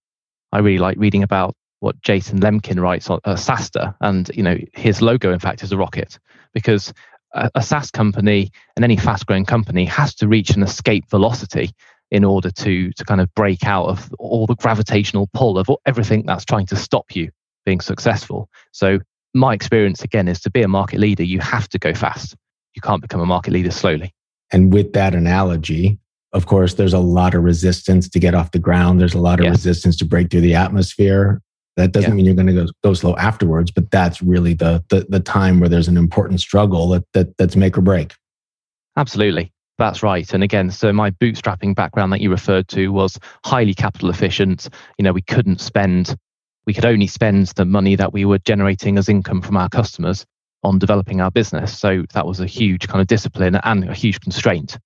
I 0.50 0.58
really 0.58 0.78
like 0.78 0.98
reading 0.98 1.22
about 1.22 1.54
what 1.78 2.00
Jason 2.02 2.40
Lemkin 2.40 2.80
writes 2.80 3.08
on 3.08 3.20
uh, 3.24 3.34
SaaStr. 3.34 3.94
And, 4.00 4.28
you 4.34 4.42
know, 4.42 4.58
his 4.72 5.00
logo, 5.00 5.32
in 5.32 5.38
fact, 5.38 5.62
is 5.62 5.70
a 5.70 5.76
rocket 5.76 6.18
because 6.52 6.92
a, 7.34 7.50
a 7.54 7.62
SaaS 7.62 7.90
company 7.90 8.50
and 8.76 8.84
any 8.84 8.96
fast 8.96 9.26
growing 9.26 9.44
company 9.44 9.84
has 9.84 10.14
to 10.16 10.26
reach 10.26 10.50
an 10.50 10.62
escape 10.62 11.08
velocity 11.10 11.70
in 12.10 12.24
order 12.24 12.50
to 12.50 12.92
to 12.92 13.04
kind 13.04 13.20
of 13.20 13.34
break 13.34 13.64
out 13.64 13.86
of 13.86 14.12
all 14.18 14.46
the 14.46 14.54
gravitational 14.56 15.28
pull 15.32 15.58
of 15.58 15.68
everything 15.86 16.24
that's 16.26 16.44
trying 16.44 16.66
to 16.66 16.76
stop 16.76 17.16
you 17.16 17.30
being 17.64 17.80
successful. 17.80 18.48
So 18.72 18.98
my 19.34 19.54
experience 19.54 20.02
again 20.02 20.28
is 20.28 20.40
to 20.40 20.50
be 20.50 20.62
a 20.62 20.68
market 20.68 21.00
leader, 21.00 21.22
you 21.22 21.40
have 21.40 21.68
to 21.70 21.78
go 21.78 21.94
fast. 21.94 22.36
You 22.74 22.82
can't 22.82 23.02
become 23.02 23.20
a 23.20 23.26
market 23.26 23.52
leader 23.52 23.70
slowly. 23.70 24.14
And 24.52 24.72
with 24.72 24.92
that 24.92 25.14
analogy, 25.14 25.98
of 26.32 26.46
course, 26.46 26.74
there's 26.74 26.92
a 26.92 26.98
lot 26.98 27.34
of 27.34 27.42
resistance 27.42 28.08
to 28.10 28.18
get 28.18 28.34
off 28.34 28.52
the 28.52 28.58
ground. 28.58 29.00
There's 29.00 29.14
a 29.14 29.18
lot 29.18 29.40
of 29.40 29.50
resistance 29.50 29.96
to 29.98 30.04
break 30.04 30.30
through 30.30 30.40
the 30.42 30.54
atmosphere. 30.54 31.40
That 31.76 31.92
doesn't 31.92 32.10
yeah. 32.10 32.14
mean 32.16 32.26
you're 32.26 32.34
going 32.34 32.48
to 32.48 32.52
go, 32.52 32.66
go 32.82 32.94
slow 32.94 33.16
afterwards, 33.16 33.70
but 33.70 33.90
that's 33.90 34.20
really 34.20 34.52
the, 34.52 34.84
the, 34.90 35.06
the 35.08 35.20
time 35.20 35.60
where 35.60 35.70
there's 35.70 35.88
an 35.88 35.96
important 35.96 36.40
struggle 36.40 36.88
that, 36.88 37.04
that 37.14 37.36
that's 37.38 37.56
make 37.56 37.78
or 37.78 37.80
break. 37.80 38.14
Absolutely. 38.96 39.52
That's 39.78 40.02
right. 40.02 40.32
And 40.34 40.42
again, 40.42 40.70
so 40.70 40.92
my 40.92 41.10
bootstrapping 41.12 41.74
background 41.74 42.12
that 42.12 42.20
you 42.20 42.30
referred 42.30 42.68
to 42.68 42.88
was 42.88 43.18
highly 43.44 43.74
capital 43.74 44.10
efficient. 44.10 44.68
You 44.98 45.02
know, 45.02 45.12
we 45.12 45.22
couldn't 45.22 45.60
spend 45.60 46.14
we 46.66 46.74
could 46.74 46.84
only 46.84 47.06
spend 47.06 47.48
the 47.48 47.64
money 47.64 47.96
that 47.96 48.12
we 48.12 48.24
were 48.24 48.38
generating 48.38 48.98
as 48.98 49.08
income 49.08 49.42
from 49.42 49.56
our 49.56 49.68
customers 49.68 50.26
on 50.62 50.78
developing 50.78 51.20
our 51.20 51.30
business. 51.30 51.76
So 51.76 52.04
that 52.14 52.26
was 52.26 52.40
a 52.40 52.46
huge 52.46 52.86
kind 52.86 53.00
of 53.00 53.08
discipline 53.08 53.58
and 53.64 53.88
a 53.88 53.94
huge 53.94 54.20
constraint. 54.20 54.78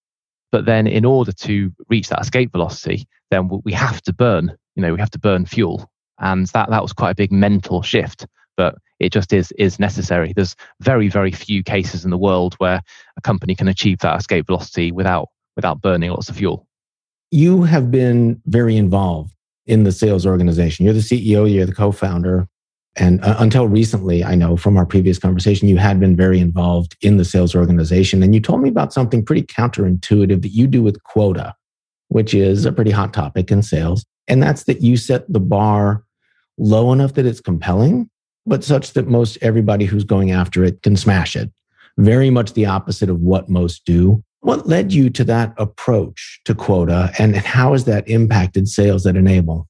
But 0.52 0.64
then 0.64 0.86
in 0.86 1.04
order 1.04 1.32
to 1.32 1.72
reach 1.88 2.08
that 2.08 2.20
escape 2.20 2.52
velocity, 2.52 3.06
then 3.30 3.50
we 3.64 3.72
have 3.72 4.00
to 4.02 4.12
burn, 4.12 4.56
you 4.74 4.82
know, 4.82 4.94
we 4.94 5.00
have 5.00 5.10
to 5.10 5.18
burn 5.18 5.44
fuel. 5.44 5.90
And 6.18 6.46
that, 6.48 6.70
that 6.70 6.82
was 6.82 6.92
quite 6.92 7.10
a 7.10 7.14
big 7.14 7.30
mental 7.30 7.82
shift, 7.82 8.26
but 8.56 8.76
it 8.98 9.12
just 9.12 9.34
is, 9.34 9.52
is 9.58 9.78
necessary. 9.78 10.32
There's 10.34 10.56
very, 10.80 11.08
very 11.08 11.32
few 11.32 11.62
cases 11.62 12.04
in 12.04 12.10
the 12.10 12.16
world 12.16 12.54
where 12.54 12.80
a 13.18 13.20
company 13.20 13.54
can 13.54 13.68
achieve 13.68 13.98
that 13.98 14.18
escape 14.18 14.46
velocity 14.46 14.92
without, 14.92 15.28
without 15.56 15.82
burning 15.82 16.10
lots 16.10 16.30
of 16.30 16.36
fuel. 16.36 16.66
You 17.30 17.64
have 17.64 17.90
been 17.90 18.40
very 18.46 18.76
involved 18.76 19.35
in 19.66 19.84
the 19.84 19.92
sales 19.92 20.26
organization. 20.26 20.84
You're 20.84 20.94
the 20.94 21.00
CEO, 21.00 21.52
you're 21.52 21.66
the 21.66 21.74
co 21.74 21.92
founder. 21.92 22.48
And 22.98 23.22
uh, 23.22 23.36
until 23.38 23.68
recently, 23.68 24.24
I 24.24 24.34
know 24.34 24.56
from 24.56 24.78
our 24.78 24.86
previous 24.86 25.18
conversation, 25.18 25.68
you 25.68 25.76
had 25.76 26.00
been 26.00 26.16
very 26.16 26.40
involved 26.40 26.96
in 27.02 27.18
the 27.18 27.26
sales 27.26 27.54
organization. 27.54 28.22
And 28.22 28.34
you 28.34 28.40
told 28.40 28.62
me 28.62 28.70
about 28.70 28.92
something 28.92 29.24
pretty 29.24 29.42
counterintuitive 29.42 30.40
that 30.40 30.48
you 30.48 30.66
do 30.66 30.82
with 30.82 31.02
quota, 31.02 31.54
which 32.08 32.32
is 32.32 32.64
a 32.64 32.72
pretty 32.72 32.90
hot 32.90 33.12
topic 33.12 33.50
in 33.50 33.62
sales. 33.62 34.06
And 34.28 34.42
that's 34.42 34.64
that 34.64 34.80
you 34.80 34.96
set 34.96 35.30
the 35.30 35.40
bar 35.40 36.04
low 36.56 36.92
enough 36.92 37.14
that 37.14 37.26
it's 37.26 37.40
compelling, 37.40 38.08
but 38.46 38.64
such 38.64 38.94
that 38.94 39.08
most 39.08 39.36
everybody 39.42 39.84
who's 39.84 40.04
going 40.04 40.30
after 40.30 40.64
it 40.64 40.82
can 40.82 40.96
smash 40.96 41.36
it. 41.36 41.52
Very 41.98 42.30
much 42.30 42.54
the 42.54 42.66
opposite 42.66 43.10
of 43.10 43.20
what 43.20 43.50
most 43.50 43.84
do. 43.84 44.22
What 44.46 44.68
led 44.68 44.92
you 44.92 45.10
to 45.10 45.24
that 45.24 45.54
approach 45.58 46.40
to 46.44 46.54
quota 46.54 47.12
and 47.18 47.34
how 47.34 47.72
has 47.72 47.84
that 47.86 48.08
impacted 48.08 48.68
sales 48.68 49.04
at 49.04 49.16
Enable? 49.16 49.66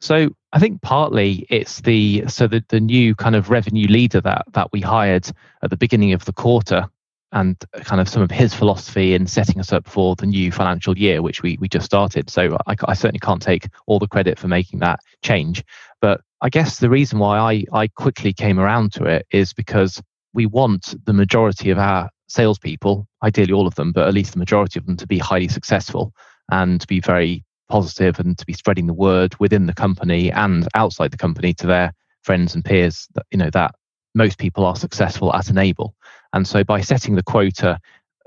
So 0.00 0.30
I 0.54 0.58
think 0.58 0.80
partly 0.80 1.46
it's 1.50 1.82
the 1.82 2.24
so 2.26 2.46
the, 2.46 2.64
the 2.70 2.80
new 2.80 3.14
kind 3.14 3.36
of 3.36 3.50
revenue 3.50 3.86
leader 3.86 4.22
that 4.22 4.46
that 4.52 4.72
we 4.72 4.80
hired 4.80 5.30
at 5.62 5.68
the 5.68 5.76
beginning 5.76 6.14
of 6.14 6.24
the 6.24 6.32
quarter 6.32 6.88
and 7.32 7.62
kind 7.82 8.00
of 8.00 8.08
some 8.08 8.22
of 8.22 8.30
his 8.30 8.54
philosophy 8.54 9.12
in 9.12 9.26
setting 9.26 9.60
us 9.60 9.74
up 9.74 9.86
for 9.86 10.16
the 10.16 10.24
new 10.24 10.50
financial 10.50 10.96
year, 10.96 11.20
which 11.20 11.42
we, 11.42 11.58
we 11.60 11.68
just 11.68 11.84
started. 11.84 12.30
So 12.30 12.56
I, 12.66 12.76
I 12.88 12.94
certainly 12.94 13.20
can't 13.20 13.42
take 13.42 13.68
all 13.86 13.98
the 13.98 14.08
credit 14.08 14.38
for 14.38 14.48
making 14.48 14.78
that 14.78 15.00
change. 15.22 15.62
But 16.00 16.22
I 16.40 16.48
guess 16.48 16.78
the 16.78 16.88
reason 16.88 17.18
why 17.18 17.36
I, 17.36 17.64
I 17.78 17.88
quickly 17.88 18.32
came 18.32 18.58
around 18.58 18.94
to 18.94 19.04
it 19.04 19.26
is 19.32 19.52
because 19.52 20.00
we 20.32 20.46
want 20.46 20.94
the 21.04 21.12
majority 21.12 21.68
of 21.68 21.78
our 21.78 22.08
salespeople, 22.28 23.06
ideally 23.22 23.52
all 23.52 23.66
of 23.66 23.74
them, 23.74 23.92
but 23.92 24.06
at 24.08 24.14
least 24.14 24.32
the 24.32 24.38
majority 24.38 24.78
of 24.78 24.86
them 24.86 24.96
to 24.96 25.06
be 25.06 25.18
highly 25.18 25.48
successful 25.48 26.12
and 26.50 26.80
to 26.80 26.86
be 26.86 27.00
very 27.00 27.44
positive 27.68 28.18
and 28.18 28.36
to 28.38 28.46
be 28.46 28.52
spreading 28.52 28.86
the 28.86 28.94
word 28.94 29.34
within 29.40 29.66
the 29.66 29.74
company 29.74 30.30
and 30.30 30.68
outside 30.74 31.10
the 31.10 31.16
company 31.16 31.54
to 31.54 31.66
their 31.66 31.92
friends 32.22 32.54
and 32.54 32.64
peers 32.64 33.08
that 33.14 33.26
you 33.30 33.38
know 33.38 33.50
that 33.50 33.74
most 34.14 34.38
people 34.38 34.64
are 34.64 34.76
successful 34.76 35.34
at 35.34 35.48
enable 35.48 35.94
and 36.32 36.46
so 36.46 36.62
by 36.62 36.80
setting 36.80 37.14
the 37.14 37.22
quota 37.22 37.78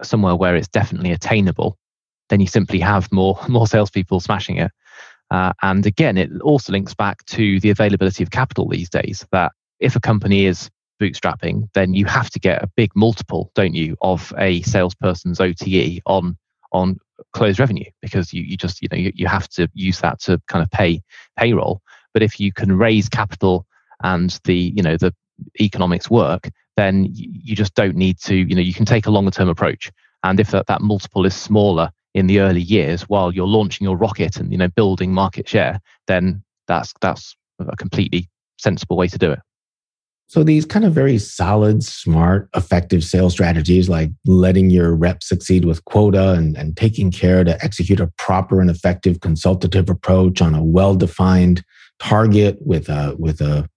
somewhere 0.04 0.36
where 0.36 0.56
it's 0.56 0.68
definitely 0.68 1.12
attainable 1.12 1.78
then 2.30 2.40
you 2.40 2.48
simply 2.48 2.80
have 2.80 3.12
more 3.12 3.40
more 3.48 3.68
salespeople 3.68 4.20
smashing 4.20 4.58
it. 4.58 4.72
Uh, 5.30 5.52
and 5.62 5.86
again 5.86 6.18
it 6.18 6.30
also 6.42 6.72
links 6.72 6.94
back 6.94 7.24
to 7.26 7.60
the 7.60 7.70
availability 7.70 8.24
of 8.24 8.32
capital 8.32 8.68
these 8.68 8.90
days 8.90 9.26
that 9.32 9.52
if 9.80 9.96
a 9.96 10.00
company 10.00 10.46
is 10.46 10.70
bootstrapping 11.02 11.70
then 11.74 11.94
you 11.94 12.06
have 12.06 12.30
to 12.30 12.40
get 12.40 12.64
a 12.64 12.68
big 12.76 12.92
multiple 12.96 13.52
don't 13.56 13.74
you 13.74 13.96
of 14.02 14.34
a 14.38 14.62
salesperson's 14.64 15.40
ote 15.40 15.62
on 16.06 16.38
on 16.72 16.98
closed 17.34 17.60
revenue 17.60 17.90
because 18.02 18.34
you, 18.34 18.44
you 18.44 18.58
just 18.58 18.82
you 18.82 18.88
know 18.92 18.98
you, 18.98 19.12
you 19.16 19.28
have 19.28 19.48
to 19.50 19.70
use 19.74 20.00
that 20.02 20.20
to 20.20 20.42
kind 20.48 20.64
of 20.64 20.70
pay 20.72 21.02
payroll. 21.38 21.82
But 22.14 22.24
if 22.24 22.40
you 22.40 22.52
can 22.52 22.78
raise 22.78 23.10
capital 23.10 23.66
and 24.04 24.40
the 24.44 24.74
you 24.76 24.84
know 24.84 24.98
the 24.98 25.14
economics 25.60 26.10
work 26.10 26.50
then 26.76 27.08
you 27.10 27.56
just 27.56 27.74
don't 27.74 27.96
need 27.96 28.20
to 28.20 28.36
you 28.36 28.56
know 28.56 28.62
you 28.62 28.74
can 28.74 28.86
take 28.86 29.06
a 29.06 29.12
longer 29.12 29.32
term 29.32 29.50
approach. 29.50 29.92
And 30.24 30.40
if 30.40 30.52
that, 30.52 30.68
that 30.68 30.82
multiple 30.82 31.26
is 31.26 31.36
smaller 31.36 31.92
in 32.14 32.28
the 32.28 32.40
early 32.40 32.62
years 32.62 33.04
while 33.04 33.32
you're 33.32 33.48
launching 33.48 33.86
your 33.86 33.96
rocket 33.96 34.38
and 34.38 34.52
you 34.52 34.58
know 34.58 34.68
building 34.70 35.14
market 35.14 35.48
share 35.48 35.80
then 36.08 36.44
that's 36.68 36.94
that's 37.02 37.36
a 37.60 37.76
completely 37.76 38.28
sensible 38.58 38.98
way 38.98 39.08
to 39.08 39.18
do 39.18 39.32
it 39.32 39.40
so 40.30 40.44
these 40.44 40.66
kind 40.66 40.84
of 40.84 40.94
very 40.94 41.18
solid, 41.18 41.84
smart, 41.84 42.50
effective 42.54 43.04
sales 43.04 43.32
strategies 43.32 43.88
like 43.88 44.12
letting 44.26 44.70
your 44.70 44.94
rep 44.94 45.24
succeed 45.24 45.64
with 45.64 45.86
quota 45.86 46.34
and, 46.34 46.58
and 46.58 46.76
taking 46.76 47.12
care 47.12 47.46
to 47.46 47.64
execute 47.64 48.02
a 48.02 48.12
proper 48.18 48.60
and 48.60 48.70
effective 48.70 49.22
consultative 49.22 49.90
approach 49.90 50.42
on 50.42 50.54
a 50.54 50.64
well-defined 50.64 51.64
target 52.00 52.58
with 52.60 52.90
a 52.90 53.16
with 53.18 53.40
a, 53.40 53.70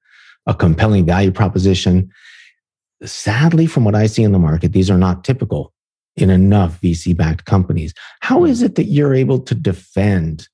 a 0.46 0.54
compelling 0.54 1.06
value 1.06 1.30
proposition. 1.30 2.10
Sadly, 3.04 3.66
from 3.66 3.84
what 3.84 3.94
I 3.94 4.06
see 4.06 4.24
in 4.24 4.32
the 4.32 4.38
market, 4.38 4.72
these 4.72 4.90
are 4.90 4.98
not 4.98 5.22
typical 5.22 5.72
in 6.16 6.30
enough 6.30 6.80
VC-backed 6.80 7.44
companies. 7.44 7.94
How 8.20 8.40
hmm. 8.40 8.46
is 8.46 8.62
it 8.62 8.74
that 8.74 8.84
you're 8.84 9.14
able 9.14 9.38
to 9.38 9.54
defend 9.54 10.48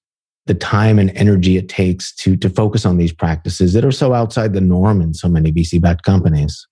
the 0.46 0.54
time 0.54 0.98
and 0.98 1.10
energy 1.16 1.56
it 1.56 1.68
takes 1.68 2.14
to 2.14 2.36
to 2.36 2.48
focus 2.48 2.86
on 2.86 2.96
these 2.96 3.12
practices 3.12 3.72
that 3.72 3.84
are 3.84 3.92
so 3.92 4.14
outside 4.14 4.52
the 4.52 4.60
norm 4.60 5.00
in 5.00 5.14
so 5.14 5.28
many 5.28 5.52
VC 5.52 5.80
backed 5.80 6.04
companies? 6.04 6.66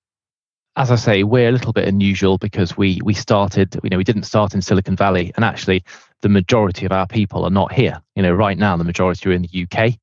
As 0.77 0.91
I 0.91 0.97
say, 0.97 1.23
we're 1.23 1.49
a 1.49 1.53
little 1.53 1.73
bit 1.73 1.87
unusual 1.87 2.39
because 2.39 2.77
we 2.77 3.01
we 3.05 3.15
started, 3.15 3.79
you 3.83 3.91
know, 3.91 3.97
we 3.97 4.05
didn't 4.05 4.25
start 4.25 4.55
in 4.55 4.63
Silicon 4.63 4.97
Valley, 4.97 5.33
and 5.37 5.45
actually, 5.45 5.85
the 6.23 6.29
majority 6.29 6.87
of 6.87 6.93
our 6.93 7.07
people 7.07 7.45
are 7.45 7.51
not 7.51 7.73
here. 7.73 8.01
You 8.17 8.23
know, 8.23 8.33
right 8.33 8.59
now, 8.59 8.77
the 8.77 8.85
majority 8.85 9.29
are 9.29 9.33
in 9.33 9.43
the 9.43 9.67
UK. 9.71 9.95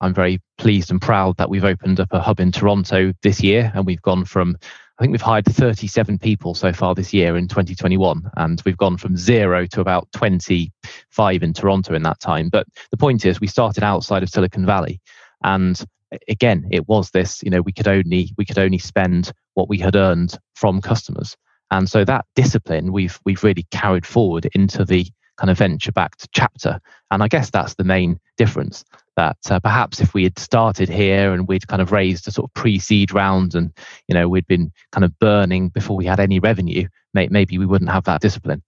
I'm 0.00 0.14
very 0.14 0.40
pleased 0.58 0.90
and 0.90 1.00
proud 1.00 1.36
that 1.38 1.48
we've 1.48 1.64
opened 1.64 1.98
up 1.98 2.12
a 2.12 2.20
hub 2.20 2.38
in 2.38 2.52
Toronto 2.52 3.12
this 3.22 3.42
year, 3.42 3.72
and 3.74 3.86
we've 3.86 4.02
gone 4.02 4.24
from 4.24 4.56
I 4.98 5.02
think 5.02 5.10
we've 5.10 5.20
hired 5.20 5.46
37 5.46 6.18
people 6.20 6.54
so 6.54 6.72
far 6.72 6.94
this 6.94 7.12
year 7.12 7.36
in 7.36 7.48
2021, 7.48 8.30
and 8.36 8.62
we've 8.64 8.76
gone 8.76 8.96
from 8.96 9.16
zero 9.16 9.66
to 9.66 9.80
about 9.80 10.06
25 10.12 11.42
in 11.42 11.52
Toronto 11.52 11.94
in 11.94 12.04
that 12.04 12.20
time. 12.20 12.48
But 12.48 12.68
the 12.92 12.96
point 12.96 13.24
is, 13.24 13.40
we 13.40 13.48
started 13.48 13.82
outside 13.82 14.22
of 14.22 14.30
Silicon 14.30 14.64
Valley, 14.64 15.00
and 15.42 15.84
again, 16.28 16.68
it 16.70 16.88
was 16.88 17.10
this. 17.10 17.42
You 17.42 17.50
know, 17.50 17.60
we 17.60 17.72
could 17.72 17.88
only 17.88 18.30
we 18.38 18.44
could 18.44 18.58
only 18.58 18.78
spend 18.78 19.32
what 19.54 19.68
we 19.68 19.78
had 19.78 19.96
earned 19.96 20.38
from 20.54 20.80
customers, 20.80 21.36
and 21.72 21.88
so 21.88 22.04
that 22.04 22.24
discipline 22.36 22.92
we've 22.92 23.18
we've 23.24 23.42
really 23.42 23.66
carried 23.72 24.06
forward 24.06 24.48
into 24.54 24.84
the 24.84 25.08
kind 25.36 25.50
of 25.50 25.58
venture 25.58 25.92
backed 25.92 26.28
chapter. 26.32 26.80
And 27.10 27.22
I 27.22 27.28
guess 27.28 27.50
that's 27.50 27.74
the 27.74 27.84
main 27.84 28.18
difference 28.36 28.84
that 29.16 29.36
uh, 29.50 29.60
perhaps 29.60 30.00
if 30.00 30.14
we 30.14 30.24
had 30.24 30.38
started 30.38 30.88
here 30.88 31.32
and 31.32 31.46
we'd 31.46 31.68
kind 31.68 31.82
of 31.82 31.92
raised 31.92 32.26
a 32.28 32.30
sort 32.30 32.50
of 32.50 32.54
pre-seed 32.54 33.12
round 33.12 33.54
and 33.54 33.72
you 34.08 34.14
know 34.14 34.28
we'd 34.28 34.46
been 34.46 34.72
kind 34.92 35.04
of 35.04 35.18
burning 35.18 35.68
before 35.68 35.96
we 35.96 36.04
had 36.04 36.20
any 36.20 36.38
revenue 36.38 36.86
may, 37.12 37.28
maybe 37.28 37.58
we 37.58 37.66
wouldn't 37.66 37.90
have 37.90 38.04
that 38.04 38.20
discipline 38.20 38.62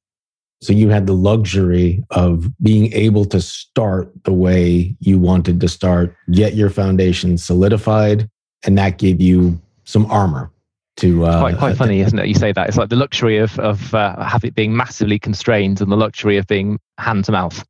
so 0.62 0.72
you 0.72 0.88
had 0.88 1.06
the 1.06 1.12
luxury 1.12 2.02
of 2.10 2.50
being 2.62 2.92
able 2.92 3.24
to 3.24 3.40
start 3.40 4.10
the 4.24 4.32
way 4.32 4.94
you 5.00 5.18
wanted 5.18 5.60
to 5.60 5.68
start 5.68 6.14
get 6.30 6.54
your 6.54 6.70
foundation 6.70 7.36
solidified 7.36 8.28
and 8.64 8.78
that 8.78 8.98
gave 8.98 9.20
you 9.20 9.60
some 9.84 10.06
armor 10.06 10.50
to 10.96 11.26
uh, 11.26 11.40
quite 11.40 11.58
quite 11.58 11.76
funny, 11.76 12.00
isn't 12.00 12.18
it? 12.18 12.26
You 12.26 12.34
say 12.34 12.52
that 12.52 12.68
it's 12.68 12.76
like 12.76 12.88
the 12.88 12.96
luxury 12.96 13.38
of 13.38 13.58
of 13.58 13.94
uh, 13.94 14.22
having 14.24 14.50
being 14.52 14.76
massively 14.76 15.18
constrained 15.18 15.80
and 15.80 15.90
the 15.90 15.96
luxury 15.96 16.36
of 16.36 16.46
being 16.46 16.78
hand 16.98 17.24
to 17.26 17.32
mouth 17.32 17.64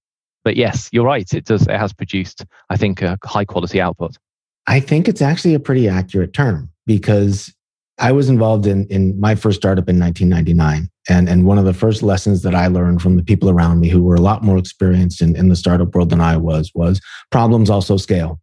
but 0.47 0.57
yes, 0.57 0.89
you're 0.93 1.05
right. 1.05 1.29
It 1.35 1.45
does. 1.45 1.63
It 1.63 1.77
has 1.77 1.93
produced, 1.93 2.45
I 2.71 2.77
think, 2.77 3.03
a 3.03 3.19
high 3.25 3.45
quality 3.45 3.81
output. 3.81 4.17
I 4.69 4.79
think 4.79 5.09
it's 5.09 5.21
actually 5.21 5.55
a 5.55 5.59
pretty 5.59 5.89
accurate 5.89 6.33
term 6.33 6.71
because 6.87 7.53
I 7.99 8.13
was 8.13 8.29
involved 8.29 8.65
in 8.65 8.87
in 8.87 9.19
my 9.19 9.35
first 9.35 9.59
startup 9.59 9.89
in 9.89 9.99
1999, 9.99 10.89
and 11.09 11.29
and 11.29 11.47
one 11.47 11.59
of 11.59 11.65
the 11.65 11.75
first 11.75 12.01
lessons 12.01 12.43
that 12.43 12.55
I 12.55 12.69
learned 12.69 13.03
from 13.03 13.17
the 13.17 13.25
people 13.25 13.51
around 13.51 13.81
me 13.81 13.89
who 13.89 14.05
were 14.05 14.15
a 14.15 14.21
lot 14.21 14.45
more 14.45 14.57
experienced 14.57 15.21
in, 15.21 15.35
in 15.35 15.49
the 15.49 15.57
startup 15.57 15.93
world 15.93 16.11
than 16.11 16.21
I 16.21 16.37
was 16.37 16.71
was 16.77 17.01
problems 17.33 17.69
also 17.69 17.97
scale. 17.97 18.41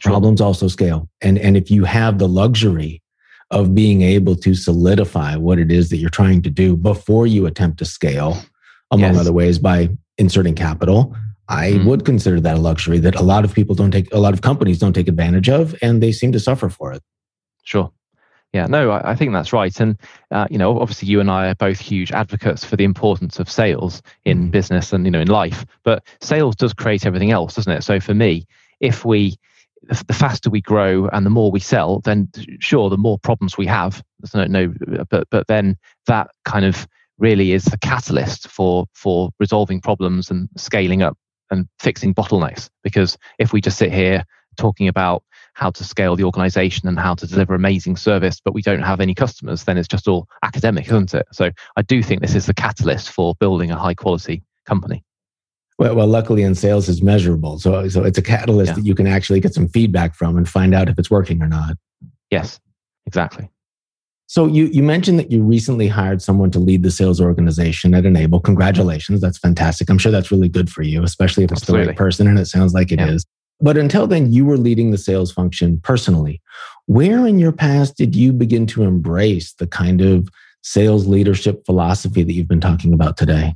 Sure. 0.00 0.12
Problems 0.12 0.42
also 0.42 0.68
scale, 0.68 1.08
and 1.22 1.38
and 1.38 1.56
if 1.56 1.70
you 1.70 1.84
have 1.84 2.18
the 2.18 2.28
luxury 2.28 3.00
of 3.50 3.74
being 3.74 4.02
able 4.02 4.36
to 4.36 4.54
solidify 4.54 5.36
what 5.36 5.58
it 5.58 5.70
is 5.70 5.90
that 5.90 5.98
you're 5.98 6.10
trying 6.10 6.42
to 6.42 6.50
do 6.50 6.76
before 6.76 7.26
you 7.26 7.46
attempt 7.46 7.78
to 7.78 7.84
scale, 7.84 8.38
among 8.90 9.14
yes. 9.14 9.20
other 9.20 9.32
ways, 9.32 9.58
by 9.58 9.88
inserting 10.18 10.54
capital, 10.54 11.16
I 11.48 11.72
mm. 11.72 11.84
would 11.84 12.04
consider 12.04 12.40
that 12.40 12.56
a 12.56 12.60
luxury 12.60 12.98
that 13.00 13.16
a 13.16 13.22
lot 13.22 13.44
of 13.44 13.54
people 13.54 13.74
don't 13.74 13.90
take, 13.90 14.12
a 14.14 14.18
lot 14.18 14.32
of 14.32 14.40
companies 14.40 14.78
don't 14.78 14.94
take 14.94 15.08
advantage 15.08 15.48
of, 15.48 15.74
and 15.82 16.02
they 16.02 16.12
seem 16.12 16.32
to 16.32 16.40
suffer 16.40 16.68
for 16.68 16.92
it. 16.92 17.02
Sure. 17.64 17.92
Yeah, 18.52 18.66
no, 18.66 18.90
I, 18.90 19.10
I 19.10 19.14
think 19.16 19.32
that's 19.32 19.52
right. 19.52 19.78
And, 19.80 19.98
uh, 20.30 20.46
you 20.48 20.58
know, 20.58 20.78
obviously 20.78 21.08
you 21.08 21.18
and 21.18 21.30
I 21.30 21.48
are 21.48 21.54
both 21.56 21.80
huge 21.80 22.12
advocates 22.12 22.64
for 22.64 22.76
the 22.76 22.84
importance 22.84 23.40
of 23.40 23.50
sales 23.50 24.00
in 24.24 24.48
mm. 24.48 24.50
business 24.52 24.92
and, 24.92 25.04
you 25.04 25.10
know, 25.10 25.20
in 25.20 25.28
life. 25.28 25.66
But 25.82 26.06
sales 26.20 26.54
does 26.54 26.72
create 26.72 27.04
everything 27.04 27.32
else, 27.32 27.56
doesn't 27.56 27.72
it? 27.72 27.82
So 27.82 27.98
for 27.98 28.14
me, 28.14 28.46
if 28.78 29.04
we, 29.04 29.36
the 29.88 30.14
faster 30.14 30.50
we 30.50 30.60
grow 30.60 31.08
and 31.08 31.24
the 31.24 31.30
more 31.30 31.50
we 31.50 31.60
sell, 31.60 32.00
then 32.00 32.28
sure, 32.60 32.90
the 32.90 32.96
more 32.96 33.18
problems 33.18 33.56
we 33.56 33.66
have. 33.66 34.02
There's 34.20 34.34
no, 34.34 34.66
no, 34.66 35.04
but, 35.10 35.28
but 35.30 35.46
then 35.46 35.76
that 36.06 36.30
kind 36.44 36.64
of 36.64 36.86
really 37.18 37.52
is 37.52 37.64
the 37.64 37.78
catalyst 37.78 38.48
for 38.48 38.86
for 38.94 39.30
resolving 39.38 39.80
problems 39.80 40.30
and 40.30 40.48
scaling 40.56 41.02
up 41.02 41.16
and 41.50 41.68
fixing 41.78 42.14
bottlenecks. 42.14 42.68
Because 42.82 43.16
if 43.38 43.52
we 43.52 43.60
just 43.60 43.78
sit 43.78 43.92
here 43.92 44.24
talking 44.56 44.88
about 44.88 45.22
how 45.54 45.70
to 45.70 45.84
scale 45.84 46.16
the 46.16 46.24
organization 46.24 46.88
and 46.88 46.98
how 46.98 47.14
to 47.14 47.26
deliver 47.26 47.54
amazing 47.54 47.96
service 47.96 48.40
but 48.44 48.54
we 48.54 48.62
don't 48.62 48.82
have 48.82 49.00
any 49.00 49.14
customers 49.14 49.64
then 49.64 49.76
it's 49.76 49.88
just 49.88 50.08
all 50.08 50.28
academic 50.42 50.86
isn't 50.86 51.14
it? 51.14 51.26
So 51.32 51.50
i 51.76 51.82
do 51.82 52.02
think 52.02 52.20
this 52.20 52.34
is 52.34 52.46
the 52.46 52.54
catalyst 52.54 53.10
for 53.10 53.34
building 53.36 53.70
a 53.70 53.76
high 53.76 53.94
quality 53.94 54.42
company 54.64 55.04
well, 55.78 55.94
well 55.94 56.06
luckily 56.06 56.42
in 56.42 56.54
sales 56.54 56.88
is 56.88 57.02
measurable 57.02 57.58
so 57.58 57.88
so 57.88 58.02
it's 58.04 58.18
a 58.18 58.22
catalyst 58.22 58.70
yeah. 58.70 58.74
that 58.74 58.86
you 58.86 58.94
can 58.94 59.06
actually 59.06 59.40
get 59.40 59.54
some 59.54 59.68
feedback 59.68 60.14
from 60.14 60.36
and 60.36 60.48
find 60.48 60.74
out 60.74 60.88
if 60.88 60.98
it's 60.98 61.10
working 61.10 61.42
or 61.42 61.48
not 61.48 61.76
yes 62.30 62.60
exactly 63.06 63.48
so 64.26 64.46
you 64.46 64.66
you 64.66 64.82
mentioned 64.82 65.18
that 65.18 65.30
you 65.30 65.42
recently 65.42 65.86
hired 65.86 66.22
someone 66.22 66.50
to 66.52 66.58
lead 66.58 66.82
the 66.82 66.90
sales 66.90 67.20
organization 67.20 67.94
at 67.94 68.06
Enable. 68.06 68.40
Congratulations, 68.40 69.20
that's 69.20 69.38
fantastic. 69.38 69.90
I'm 69.90 69.98
sure 69.98 70.10
that's 70.10 70.32
really 70.32 70.48
good 70.48 70.70
for 70.70 70.82
you, 70.82 71.02
especially 71.02 71.44
if 71.44 71.52
it's 71.52 71.62
Absolutely. 71.62 71.84
the 71.84 71.88
right 71.90 71.96
person, 71.96 72.26
and 72.26 72.38
it 72.38 72.46
sounds 72.46 72.72
like 72.72 72.90
it 72.90 72.98
yeah. 72.98 73.10
is. 73.10 73.26
But 73.60 73.76
until 73.76 74.06
then, 74.06 74.32
you 74.32 74.44
were 74.44 74.56
leading 74.56 74.90
the 74.90 74.98
sales 74.98 75.30
function 75.30 75.78
personally. 75.82 76.40
Where 76.86 77.26
in 77.26 77.38
your 77.38 77.52
past 77.52 77.96
did 77.96 78.16
you 78.16 78.32
begin 78.32 78.66
to 78.68 78.82
embrace 78.82 79.52
the 79.54 79.66
kind 79.66 80.00
of 80.00 80.28
sales 80.62 81.06
leadership 81.06 81.64
philosophy 81.64 82.22
that 82.22 82.32
you've 82.32 82.48
been 82.48 82.60
talking 82.60 82.92
about 82.92 83.16
today? 83.16 83.54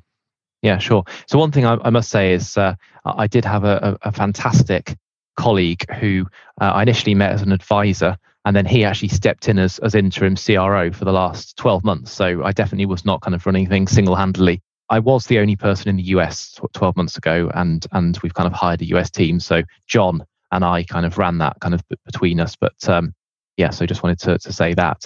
Yeah, 0.63 0.79
sure. 0.79 1.05
So 1.27 1.39
one 1.39 1.53
thing 1.53 1.65
I, 1.65 1.79
I 1.85 1.91
must 1.91 2.11
say 2.11 2.33
is 2.33 2.57
uh, 2.57 2.75
I 3.05 3.27
did 3.27 3.45
have 3.45 3.65
a, 3.65 3.99
a, 4.03 4.09
a 4.09 4.13
fantastic 4.13 4.97
colleague 5.37 5.85
who 5.95 6.27
uh, 6.61 6.65
I 6.65 6.83
initially 6.83 7.15
met 7.15 7.33
as 7.33 7.43
an 7.43 7.53
advisor 7.53 8.17
and 8.45 8.57
then 8.57 8.67
he 8.67 8.85
actually 8.85 9.09
stepped 9.09 9.49
in 9.49 9.59
as, 9.59 9.79
as 9.81 9.95
interim 9.95 10.35
CRO 10.35 10.91
for 10.91 11.05
the 11.05 11.13
last 11.13 11.57
12 11.59 11.85
months. 11.85 12.11
So 12.11 12.43
I 12.45 12.53
definitely 12.53 12.87
was 12.87 13.05
not 13.05 13.21
kind 13.21 13.35
of 13.35 13.45
running 13.45 13.69
things 13.69 13.91
single 13.91 14.17
handedly. 14.17 14.63
I 14.91 15.01
was 15.01 15.27
the 15.27 15.39
only 15.39 15.55
person 15.55 15.89
in 15.91 15.97
the 15.97 16.03
US 16.15 16.59
12 16.73 16.97
months 16.97 17.17
ago, 17.17 17.51
and 17.55 17.85
and 17.93 18.19
we've 18.23 18.33
kind 18.33 18.47
of 18.47 18.55
hired 18.55 18.81
a 18.81 18.87
US 18.87 19.11
team. 19.11 19.39
So 19.39 19.63
John 19.87 20.25
and 20.51 20.65
I 20.65 20.83
kind 20.85 21.05
of 21.05 21.19
ran 21.19 21.39
that 21.39 21.59
kind 21.61 21.75
of 21.75 21.83
between 22.07 22.41
us. 22.41 22.57
But 22.57 22.89
um, 22.89 23.13
yeah, 23.57 23.71
so 23.71 23.85
just 23.87 24.03
wanted 24.03 24.21
to, 24.21 24.39
to 24.39 24.53
say 24.53 24.73
that. 24.75 25.05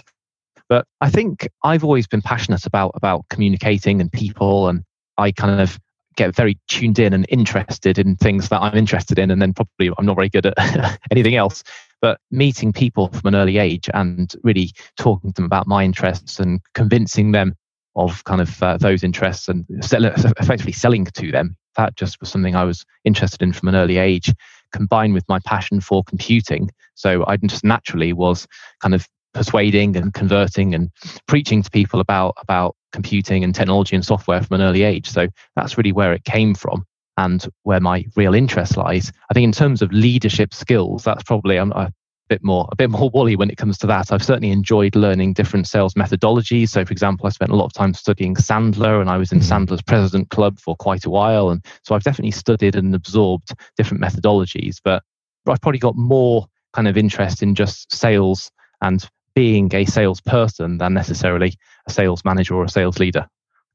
But 0.68 0.86
I 1.00 1.10
think 1.10 1.48
I've 1.64 1.84
always 1.84 2.06
been 2.06 2.22
passionate 2.22 2.64
about 2.64 2.92
about 2.94 3.24
communicating 3.28 4.00
and 4.00 4.12
people, 4.12 4.68
and 4.68 4.84
I 5.18 5.32
kind 5.32 5.60
of 5.60 5.78
get 6.16 6.34
very 6.34 6.58
tuned 6.68 6.98
in 6.98 7.12
and 7.12 7.26
interested 7.28 7.98
in 7.98 8.16
things 8.16 8.48
that 8.50 8.60
I'm 8.60 8.76
interested 8.76 9.18
in, 9.18 9.30
and 9.30 9.40
then 9.40 9.54
probably 9.54 9.90
I'm 9.96 10.06
not 10.06 10.16
very 10.16 10.28
good 10.28 10.46
at 10.46 10.98
anything 11.10 11.36
else. 11.36 11.62
But 12.00 12.18
meeting 12.30 12.72
people 12.72 13.08
from 13.08 13.28
an 13.28 13.34
early 13.34 13.58
age 13.58 13.88
and 13.94 14.34
really 14.42 14.72
talking 14.98 15.30
to 15.30 15.34
them 15.34 15.44
about 15.44 15.68
my 15.68 15.84
interests 15.84 16.40
and 16.40 16.60
convincing 16.74 17.32
them 17.32 17.54
of 17.94 18.24
kind 18.24 18.40
of 18.40 18.62
uh, 18.62 18.76
those 18.78 19.04
interests 19.04 19.48
and 19.48 19.64
sell, 19.82 20.04
effectively 20.04 20.72
selling 20.72 21.04
to 21.04 21.30
them, 21.30 21.56
that 21.76 21.96
just 21.96 22.20
was 22.20 22.30
something 22.30 22.56
I 22.56 22.64
was 22.64 22.84
interested 23.04 23.42
in 23.42 23.52
from 23.52 23.68
an 23.68 23.76
early 23.76 23.98
age, 23.98 24.32
combined 24.72 25.14
with 25.14 25.28
my 25.28 25.38
passion 25.44 25.80
for 25.80 26.02
computing. 26.02 26.70
So 26.94 27.24
I 27.26 27.36
just 27.36 27.64
naturally 27.64 28.12
was 28.12 28.46
kind 28.80 28.94
of 28.94 29.06
persuading 29.34 29.96
and 29.96 30.12
converting 30.14 30.74
and 30.74 30.90
preaching 31.26 31.62
to 31.62 31.70
people 31.70 32.00
about 32.00 32.34
about 32.38 32.76
computing 32.92 33.42
and 33.44 33.54
technology 33.54 33.96
and 33.96 34.04
software 34.04 34.42
from 34.42 34.60
an 34.60 34.66
early 34.66 34.82
age. 34.82 35.08
So 35.08 35.28
that's 35.56 35.78
really 35.78 35.92
where 35.92 36.12
it 36.12 36.24
came 36.24 36.54
from 36.54 36.84
and 37.16 37.46
where 37.62 37.80
my 37.80 38.04
real 38.16 38.34
interest 38.34 38.76
lies. 38.76 39.12
I 39.30 39.34
think 39.34 39.44
in 39.44 39.52
terms 39.52 39.82
of 39.82 39.92
leadership 39.92 40.54
skills, 40.54 41.04
that's 41.04 41.22
probably 41.22 41.58
I'm 41.58 41.72
a 41.72 41.92
bit 42.28 42.42
more 42.42 42.68
a 42.72 42.76
bit 42.76 42.90
more 42.90 43.10
woolly 43.14 43.36
when 43.36 43.50
it 43.50 43.56
comes 43.56 43.78
to 43.78 43.86
that. 43.86 44.12
I've 44.12 44.24
certainly 44.24 44.50
enjoyed 44.50 44.96
learning 44.96 45.34
different 45.34 45.66
sales 45.66 45.94
methodologies. 45.94 46.70
So, 46.70 46.84
for 46.84 46.92
example, 46.92 47.26
I 47.26 47.30
spent 47.30 47.50
a 47.50 47.56
lot 47.56 47.66
of 47.66 47.72
time 47.72 47.94
studying 47.94 48.34
Sandler, 48.34 49.00
and 49.00 49.10
I 49.10 49.18
was 49.18 49.32
in 49.32 49.40
mm-hmm. 49.40 49.52
Sandler's 49.52 49.82
President 49.82 50.30
Club 50.30 50.58
for 50.58 50.76
quite 50.76 51.04
a 51.04 51.10
while, 51.10 51.50
and 51.50 51.64
so 51.82 51.94
I've 51.94 52.04
definitely 52.04 52.32
studied 52.32 52.76
and 52.76 52.94
absorbed 52.94 53.52
different 53.76 54.02
methodologies. 54.02 54.76
But 54.82 55.02
I've 55.46 55.60
probably 55.60 55.80
got 55.80 55.96
more 55.96 56.46
kind 56.72 56.88
of 56.88 56.96
interest 56.96 57.42
in 57.42 57.54
just 57.54 57.94
sales 57.94 58.50
and 58.80 59.06
being 59.34 59.74
a 59.74 59.84
salesperson 59.84 60.78
than 60.78 60.94
necessarily 60.94 61.54
a 61.86 61.92
sales 61.92 62.24
manager 62.24 62.54
or 62.54 62.64
a 62.64 62.68
sales 62.68 62.98
leader. 62.98 63.26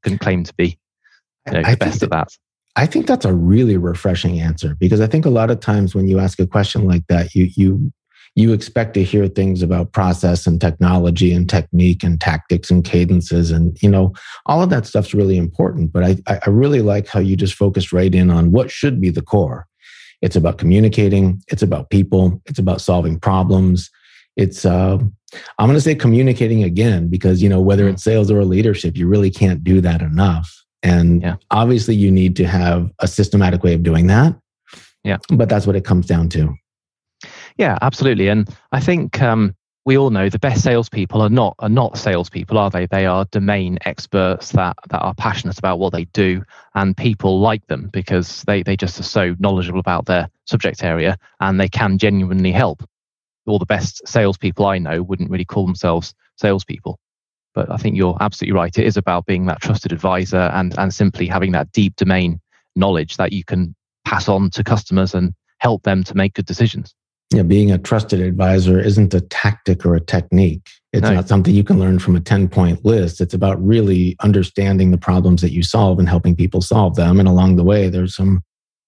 Couldn't 0.02 0.18
claim 0.18 0.44
to 0.44 0.54
be 0.54 0.78
you 1.46 1.52
know, 1.54 1.62
the 1.62 1.76
best 1.76 2.02
at 2.02 2.10
that. 2.10 2.28
I 2.76 2.86
think 2.86 3.06
that's 3.06 3.24
a 3.24 3.34
really 3.34 3.76
refreshing 3.76 4.40
answer 4.40 4.76
because 4.78 5.00
I 5.00 5.08
think 5.08 5.26
a 5.26 5.30
lot 5.30 5.50
of 5.50 5.60
times 5.60 5.94
when 5.94 6.06
you 6.06 6.20
ask 6.20 6.38
a 6.38 6.46
question 6.46 6.86
like 6.86 7.06
that, 7.08 7.34
you 7.34 7.48
you 7.56 7.92
you 8.34 8.52
expect 8.52 8.94
to 8.94 9.02
hear 9.02 9.26
things 9.26 9.62
about 9.62 9.92
process 9.92 10.46
and 10.46 10.60
technology 10.60 11.32
and 11.32 11.48
technique 11.48 12.04
and 12.04 12.20
tactics 12.20 12.70
and 12.70 12.84
cadences 12.84 13.50
and 13.50 13.76
you 13.82 13.90
know 13.90 14.12
all 14.46 14.62
of 14.62 14.70
that 14.70 14.86
stuff's 14.86 15.14
really 15.14 15.36
important. 15.36 15.92
But 15.92 16.04
I 16.04 16.16
I 16.28 16.50
really 16.50 16.82
like 16.82 17.08
how 17.08 17.18
you 17.18 17.36
just 17.36 17.54
focused 17.54 17.92
right 17.92 18.14
in 18.14 18.30
on 18.30 18.52
what 18.52 18.70
should 18.70 19.00
be 19.00 19.10
the 19.10 19.22
core. 19.22 19.66
It's 20.22 20.36
about 20.36 20.58
communicating. 20.58 21.42
It's 21.48 21.62
about 21.62 21.90
people. 21.90 22.40
It's 22.46 22.58
about 22.58 22.80
solving 22.80 23.18
problems. 23.18 23.90
It's 24.38 24.64
uh, 24.64 24.98
I'm 25.58 25.66
going 25.66 25.74
to 25.74 25.80
say 25.80 25.94
communicating 25.94 26.62
again 26.62 27.08
because 27.08 27.42
you 27.42 27.48
know 27.48 27.60
whether 27.60 27.84
mm. 27.84 27.92
it's 27.92 28.04
sales 28.04 28.30
or 28.30 28.44
leadership, 28.44 28.96
you 28.96 29.06
really 29.06 29.30
can't 29.30 29.62
do 29.62 29.80
that 29.82 30.00
enough. 30.00 30.64
And 30.82 31.22
yeah. 31.22 31.36
obviously, 31.50 31.96
you 31.96 32.10
need 32.10 32.36
to 32.36 32.46
have 32.46 32.90
a 33.00 33.08
systematic 33.08 33.64
way 33.64 33.74
of 33.74 33.82
doing 33.82 34.06
that. 34.06 34.36
Yeah, 35.02 35.18
but 35.30 35.48
that's 35.48 35.66
what 35.66 35.76
it 35.76 35.84
comes 35.84 36.06
down 36.06 36.28
to. 36.30 36.54
Yeah, 37.56 37.78
absolutely. 37.82 38.28
And 38.28 38.48
I 38.70 38.78
think 38.78 39.20
um, 39.20 39.56
we 39.84 39.98
all 39.98 40.10
know 40.10 40.28
the 40.28 40.38
best 40.38 40.62
salespeople 40.62 41.20
are 41.20 41.28
not 41.28 41.56
are 41.58 41.68
not 41.68 41.98
salespeople, 41.98 42.56
are 42.56 42.70
they? 42.70 42.86
They 42.86 43.06
are 43.06 43.24
domain 43.32 43.78
experts 43.86 44.52
that 44.52 44.76
that 44.90 45.00
are 45.00 45.14
passionate 45.14 45.58
about 45.58 45.80
what 45.80 45.92
they 45.92 46.04
do, 46.04 46.44
and 46.76 46.96
people 46.96 47.40
like 47.40 47.66
them 47.66 47.90
because 47.92 48.42
they 48.42 48.62
they 48.62 48.76
just 48.76 49.00
are 49.00 49.04
so 49.04 49.34
knowledgeable 49.40 49.80
about 49.80 50.06
their 50.06 50.30
subject 50.44 50.84
area 50.84 51.18
and 51.40 51.58
they 51.58 51.68
can 51.68 51.98
genuinely 51.98 52.52
help 52.52 52.88
all 53.48 53.58
the 53.58 53.66
best 53.66 54.06
salespeople 54.06 54.66
I 54.66 54.78
know 54.78 55.02
wouldn't 55.02 55.30
really 55.30 55.44
call 55.44 55.66
themselves 55.66 56.14
salespeople. 56.36 56.98
But 57.54 57.70
I 57.70 57.76
think 57.76 57.96
you're 57.96 58.16
absolutely 58.20 58.56
right. 58.56 58.76
It 58.76 58.86
is 58.86 58.96
about 58.96 59.26
being 59.26 59.46
that 59.46 59.60
trusted 59.60 59.92
advisor 59.92 60.50
and, 60.54 60.78
and 60.78 60.94
simply 60.94 61.26
having 61.26 61.52
that 61.52 61.72
deep 61.72 61.96
domain 61.96 62.40
knowledge 62.76 63.16
that 63.16 63.32
you 63.32 63.44
can 63.44 63.74
pass 64.04 64.28
on 64.28 64.50
to 64.50 64.62
customers 64.62 65.14
and 65.14 65.32
help 65.58 65.82
them 65.82 66.04
to 66.04 66.14
make 66.14 66.34
good 66.34 66.46
decisions. 66.46 66.94
Yeah, 67.34 67.42
being 67.42 67.70
a 67.70 67.78
trusted 67.78 68.20
advisor 68.20 68.80
isn't 68.80 69.12
a 69.12 69.20
tactic 69.20 69.84
or 69.84 69.94
a 69.94 70.00
technique. 70.00 70.66
It's 70.94 71.02
no. 71.02 71.14
not 71.14 71.28
something 71.28 71.54
you 71.54 71.64
can 71.64 71.78
learn 71.78 71.98
from 71.98 72.16
a 72.16 72.20
10 72.20 72.48
point 72.48 72.84
list. 72.84 73.20
It's 73.20 73.34
about 73.34 73.62
really 73.62 74.16
understanding 74.20 74.92
the 74.92 74.98
problems 74.98 75.42
that 75.42 75.52
you 75.52 75.62
solve 75.62 75.98
and 75.98 76.08
helping 76.08 76.34
people 76.34 76.62
solve 76.62 76.94
them. 76.94 77.18
And 77.18 77.28
along 77.28 77.56
the 77.56 77.64
way, 77.64 77.90
there's 77.90 78.14
some, 78.14 78.40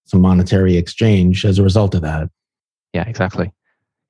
some 0.06 0.22
monetary 0.22 0.78
exchange 0.78 1.44
as 1.44 1.58
a 1.58 1.62
result 1.62 1.94
of 1.94 2.00
that. 2.00 2.30
Yeah, 2.94 3.06
exactly. 3.06 3.52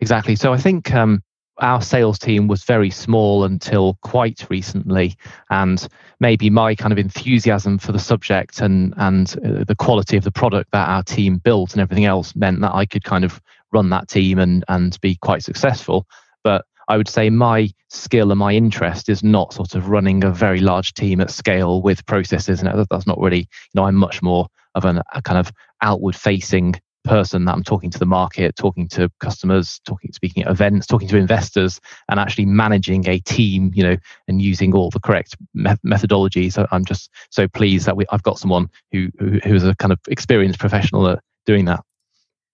Exactly. 0.00 0.34
So 0.34 0.52
I 0.52 0.56
think 0.56 0.92
um, 0.94 1.22
our 1.58 1.82
sales 1.82 2.18
team 2.18 2.48
was 2.48 2.64
very 2.64 2.90
small 2.90 3.44
until 3.44 3.98
quite 4.02 4.46
recently, 4.48 5.16
and 5.50 5.86
maybe 6.18 6.48
my 6.50 6.74
kind 6.74 6.92
of 6.92 6.98
enthusiasm 6.98 7.78
for 7.78 7.92
the 7.92 7.98
subject 7.98 8.60
and 8.60 8.94
and 8.96 9.36
uh, 9.44 9.64
the 9.64 9.76
quality 9.76 10.16
of 10.16 10.24
the 10.24 10.32
product 10.32 10.70
that 10.72 10.88
our 10.88 11.02
team 11.02 11.38
built 11.38 11.72
and 11.72 11.80
everything 11.82 12.06
else 12.06 12.34
meant 12.34 12.60
that 12.60 12.74
I 12.74 12.86
could 12.86 13.04
kind 13.04 13.24
of 13.24 13.40
run 13.72 13.90
that 13.90 14.08
team 14.08 14.38
and 14.38 14.64
and 14.68 14.98
be 15.00 15.16
quite 15.16 15.42
successful. 15.42 16.06
But 16.42 16.64
I 16.88 16.96
would 16.96 17.08
say 17.08 17.30
my 17.30 17.68
skill 17.88 18.32
and 18.32 18.38
my 18.38 18.52
interest 18.52 19.08
is 19.08 19.22
not 19.22 19.52
sort 19.52 19.74
of 19.74 19.88
running 19.88 20.24
a 20.24 20.30
very 20.30 20.60
large 20.60 20.94
team 20.94 21.20
at 21.20 21.30
scale 21.30 21.82
with 21.82 22.06
processes, 22.06 22.62
and 22.62 22.86
that's 22.90 23.06
not 23.06 23.20
really. 23.20 23.40
You 23.40 23.74
know, 23.74 23.84
I'm 23.84 23.96
much 23.96 24.22
more 24.22 24.48
of 24.74 24.84
an, 24.86 25.02
a 25.14 25.20
kind 25.20 25.38
of 25.38 25.52
outward 25.82 26.16
facing 26.16 26.74
person 27.04 27.44
that 27.44 27.52
I'm 27.52 27.62
talking 27.62 27.90
to 27.90 27.98
the 27.98 28.06
market, 28.06 28.56
talking 28.56 28.88
to 28.88 29.10
customers, 29.20 29.80
talking, 29.84 30.12
speaking 30.12 30.44
at 30.44 30.50
events, 30.50 30.86
talking 30.86 31.08
to 31.08 31.16
investors, 31.16 31.80
and 32.08 32.20
actually 32.20 32.46
managing 32.46 33.08
a 33.08 33.18
team, 33.20 33.70
you 33.74 33.82
know, 33.82 33.96
and 34.28 34.42
using 34.42 34.74
all 34.74 34.90
the 34.90 35.00
correct 35.00 35.36
me- 35.54 35.70
methodologies. 35.84 36.52
So 36.52 36.66
I'm 36.70 36.84
just 36.84 37.10
so 37.30 37.48
pleased 37.48 37.86
that 37.86 37.96
we, 37.96 38.04
I've 38.10 38.22
got 38.22 38.38
someone 38.38 38.68
who, 38.92 39.08
who 39.18 39.38
who 39.44 39.54
is 39.54 39.64
a 39.64 39.74
kind 39.76 39.92
of 39.92 39.98
experienced 40.08 40.58
professional 40.58 41.08
at 41.08 41.20
doing 41.46 41.64
that. 41.66 41.80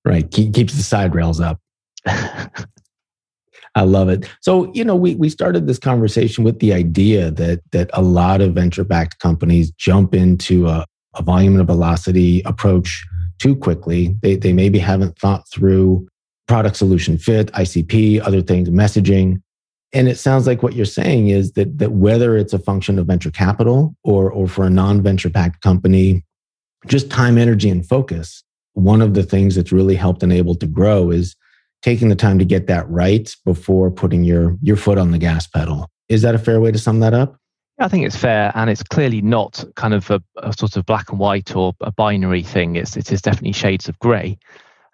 Right, 0.04 0.30
Keep, 0.30 0.54
keeps 0.54 0.74
the 0.74 0.82
side 0.82 1.14
rails 1.14 1.40
up. 1.40 1.60
I 3.74 3.82
love 3.82 4.08
it. 4.08 4.26
So, 4.40 4.72
you 4.72 4.84
know, 4.84 4.96
we 4.96 5.16
we 5.16 5.28
started 5.28 5.66
this 5.66 5.78
conversation 5.78 6.44
with 6.44 6.60
the 6.60 6.72
idea 6.72 7.30
that 7.32 7.60
that 7.72 7.90
a 7.92 8.00
lot 8.00 8.40
of 8.40 8.54
venture-backed 8.54 9.18
companies 9.18 9.70
jump 9.72 10.14
into 10.14 10.66
a, 10.66 10.86
a 11.14 11.22
volume 11.22 11.54
and 11.54 11.60
a 11.60 11.64
velocity 11.64 12.40
approach 12.46 13.04
too 13.38 13.56
quickly. 13.56 14.16
They, 14.22 14.36
they 14.36 14.52
maybe 14.52 14.78
haven't 14.78 15.18
thought 15.18 15.48
through 15.48 16.06
product 16.46 16.76
solution 16.76 17.18
fit, 17.18 17.52
ICP, 17.52 18.20
other 18.20 18.42
things, 18.42 18.70
messaging. 18.70 19.42
And 19.92 20.08
it 20.08 20.18
sounds 20.18 20.46
like 20.46 20.62
what 20.62 20.74
you're 20.74 20.84
saying 20.84 21.28
is 21.28 21.52
that, 21.52 21.78
that 21.78 21.92
whether 21.92 22.36
it's 22.36 22.52
a 22.52 22.58
function 22.58 22.98
of 22.98 23.06
venture 23.06 23.30
capital 23.30 23.96
or, 24.04 24.30
or 24.30 24.46
for 24.48 24.64
a 24.64 24.70
non 24.70 25.02
venture 25.02 25.30
backed 25.30 25.60
company, 25.62 26.24
just 26.86 27.10
time, 27.10 27.38
energy, 27.38 27.68
and 27.68 27.86
focus. 27.86 28.42
One 28.74 29.00
of 29.00 29.14
the 29.14 29.22
things 29.22 29.54
that's 29.54 29.72
really 29.72 29.94
helped 29.94 30.22
enable 30.22 30.54
to 30.56 30.66
grow 30.66 31.10
is 31.10 31.34
taking 31.82 32.08
the 32.08 32.16
time 32.16 32.38
to 32.38 32.44
get 32.44 32.66
that 32.66 32.88
right 32.88 33.34
before 33.44 33.90
putting 33.90 34.24
your, 34.24 34.56
your 34.60 34.76
foot 34.76 34.98
on 34.98 35.12
the 35.12 35.18
gas 35.18 35.46
pedal. 35.46 35.88
Is 36.08 36.22
that 36.22 36.34
a 36.34 36.38
fair 36.38 36.60
way 36.60 36.72
to 36.72 36.78
sum 36.78 37.00
that 37.00 37.14
up? 37.14 37.36
I 37.78 37.88
think 37.88 38.06
it's 38.06 38.16
fair, 38.16 38.52
and 38.54 38.70
it's 38.70 38.82
clearly 38.82 39.20
not 39.20 39.62
kind 39.74 39.92
of 39.92 40.10
a, 40.10 40.22
a, 40.38 40.52
sort 40.52 40.76
of 40.76 40.86
black 40.86 41.10
and 41.10 41.18
white 41.18 41.54
or 41.54 41.74
a 41.82 41.92
binary 41.92 42.42
thing. 42.42 42.76
It's 42.76 42.96
it 42.96 43.12
is 43.12 43.20
definitely 43.20 43.52
shades 43.52 43.88
of 43.88 43.98
grey, 43.98 44.38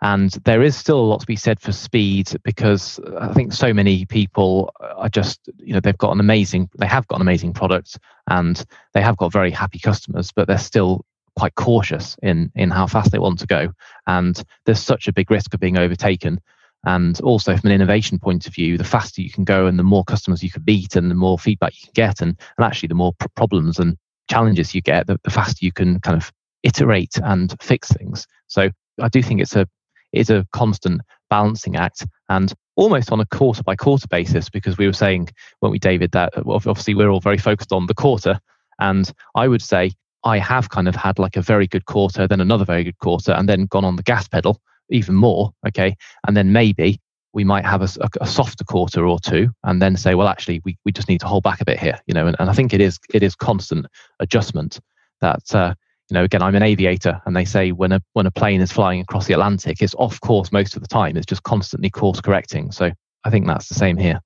and 0.00 0.30
there 0.44 0.62
is 0.62 0.76
still 0.76 0.98
a 0.98 1.06
lot 1.06 1.20
to 1.20 1.26
be 1.26 1.36
said 1.36 1.60
for 1.60 1.70
speed 1.70 2.32
because 2.42 2.98
uh, 2.98 3.18
I 3.20 3.32
think 3.34 3.52
so 3.52 3.72
many 3.72 4.04
people 4.04 4.72
are 4.80 5.08
just 5.08 5.48
you 5.58 5.74
know 5.74 5.80
they've 5.80 5.96
got 5.96 6.12
an 6.12 6.18
amazing 6.20 6.70
they 6.76 6.86
have 6.86 7.06
got 7.06 7.16
an 7.16 7.22
amazing 7.22 7.52
product 7.52 7.98
and 8.28 8.64
they 8.94 9.00
have 9.00 9.16
got 9.16 9.32
very 9.32 9.52
happy 9.52 9.78
customers, 9.78 10.32
but 10.34 10.48
they're 10.48 10.58
still 10.58 11.04
quite 11.36 11.54
cautious 11.54 12.16
in 12.20 12.50
in 12.56 12.70
how 12.70 12.88
fast 12.88 13.12
they 13.12 13.18
want 13.20 13.38
to 13.38 13.46
go, 13.46 13.72
and 14.08 14.42
there's 14.66 14.80
such 14.80 15.06
a 15.06 15.12
big 15.12 15.30
risk 15.30 15.54
of 15.54 15.60
being 15.60 15.78
overtaken 15.78 16.40
and 16.84 17.20
also 17.20 17.56
from 17.56 17.68
an 17.68 17.74
innovation 17.74 18.18
point 18.18 18.46
of 18.46 18.54
view, 18.54 18.76
the 18.76 18.84
faster 18.84 19.22
you 19.22 19.30
can 19.30 19.44
go 19.44 19.66
and 19.66 19.78
the 19.78 19.84
more 19.84 20.04
customers 20.04 20.42
you 20.42 20.50
can 20.50 20.62
beat 20.62 20.96
and 20.96 21.10
the 21.10 21.14
more 21.14 21.38
feedback 21.38 21.74
you 21.74 21.86
can 21.86 21.92
get 21.94 22.20
and, 22.20 22.36
and 22.58 22.64
actually 22.64 22.88
the 22.88 22.94
more 22.94 23.12
pr- 23.14 23.28
problems 23.36 23.78
and 23.78 23.96
challenges 24.28 24.74
you 24.74 24.80
get, 24.80 25.06
the, 25.06 25.18
the 25.24 25.30
faster 25.30 25.64
you 25.64 25.72
can 25.72 26.00
kind 26.00 26.16
of 26.16 26.32
iterate 26.62 27.16
and 27.22 27.54
fix 27.60 27.88
things. 27.92 28.26
So 28.48 28.70
I 29.00 29.08
do 29.08 29.22
think 29.22 29.40
it's 29.40 29.56
a 29.56 29.66
it's 30.12 30.30
a 30.30 30.46
constant 30.52 31.00
balancing 31.30 31.76
act 31.76 32.04
and 32.28 32.52
almost 32.76 33.10
on 33.10 33.20
a 33.20 33.26
quarter 33.26 33.62
by 33.62 33.74
quarter 33.74 34.06
basis 34.08 34.50
because 34.50 34.76
we 34.76 34.86
were 34.86 34.92
saying 34.92 35.28
weren't 35.60 35.72
we 35.72 35.78
David 35.78 36.12
that 36.12 36.36
uh, 36.36 36.42
obviously 36.46 36.94
we're 36.94 37.08
all 37.08 37.20
very 37.20 37.38
focused 37.38 37.72
on 37.72 37.86
the 37.86 37.94
quarter 37.94 38.38
and 38.78 39.10
I 39.34 39.48
would 39.48 39.62
say 39.62 39.92
I 40.24 40.38
have 40.38 40.68
kind 40.68 40.88
of 40.88 40.94
had 40.94 41.18
like 41.18 41.36
a 41.36 41.42
very 41.42 41.66
good 41.66 41.86
quarter 41.86 42.26
then 42.26 42.40
another 42.40 42.66
very 42.66 42.84
good 42.84 42.98
quarter 42.98 43.32
and 43.32 43.48
then 43.48 43.64
gone 43.66 43.84
on 43.84 43.96
the 43.96 44.02
gas 44.02 44.28
pedal 44.28 44.60
even 44.92 45.14
more. 45.14 45.52
Okay. 45.66 45.96
And 46.26 46.36
then 46.36 46.52
maybe 46.52 47.00
we 47.32 47.44
might 47.44 47.64
have 47.64 47.82
a, 47.82 47.88
a, 48.20 48.26
softer 48.26 48.64
quarter 48.64 49.06
or 49.06 49.18
two 49.18 49.50
and 49.64 49.80
then 49.80 49.96
say, 49.96 50.14
well, 50.14 50.28
actually, 50.28 50.60
we, 50.64 50.76
we 50.84 50.92
just 50.92 51.08
need 51.08 51.20
to 51.20 51.26
hold 51.26 51.42
back 51.42 51.60
a 51.60 51.64
bit 51.64 51.80
here, 51.80 51.98
you 52.06 52.12
know, 52.12 52.26
and, 52.26 52.36
and 52.38 52.50
I 52.50 52.52
think 52.52 52.74
it 52.74 52.80
is, 52.80 52.98
it 53.14 53.22
is 53.22 53.34
constant 53.34 53.86
adjustment 54.20 54.78
that, 55.22 55.54
uh, 55.54 55.74
you 56.10 56.14
know, 56.14 56.24
again, 56.24 56.42
I'm 56.42 56.54
an 56.54 56.62
aviator 56.62 57.22
and 57.24 57.34
they 57.34 57.46
say 57.46 57.72
when 57.72 57.92
a, 57.92 58.02
when 58.12 58.26
a 58.26 58.30
plane 58.30 58.60
is 58.60 58.70
flying 58.70 59.00
across 59.00 59.26
the 59.26 59.32
Atlantic, 59.32 59.80
it's 59.80 59.94
off 59.94 60.20
course 60.20 60.52
most 60.52 60.76
of 60.76 60.82
the 60.82 60.88
time. 60.88 61.16
It's 61.16 61.24
just 61.24 61.42
constantly 61.42 61.88
course 61.88 62.20
correcting. 62.20 62.70
So 62.70 62.90
I 63.24 63.30
think 63.30 63.46
that's 63.46 63.68
the 63.68 63.74
same 63.74 63.96
here. 63.96 64.20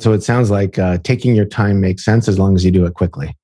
So 0.00 0.12
it 0.12 0.22
sounds 0.22 0.50
like 0.50 0.78
uh, 0.78 0.98
taking 0.98 1.36
your 1.36 1.44
time 1.44 1.80
makes 1.80 2.04
sense 2.04 2.26
as 2.26 2.38
long 2.38 2.56
as 2.56 2.64
you 2.64 2.70
do 2.70 2.86
it 2.86 2.94
quickly. 2.94 3.36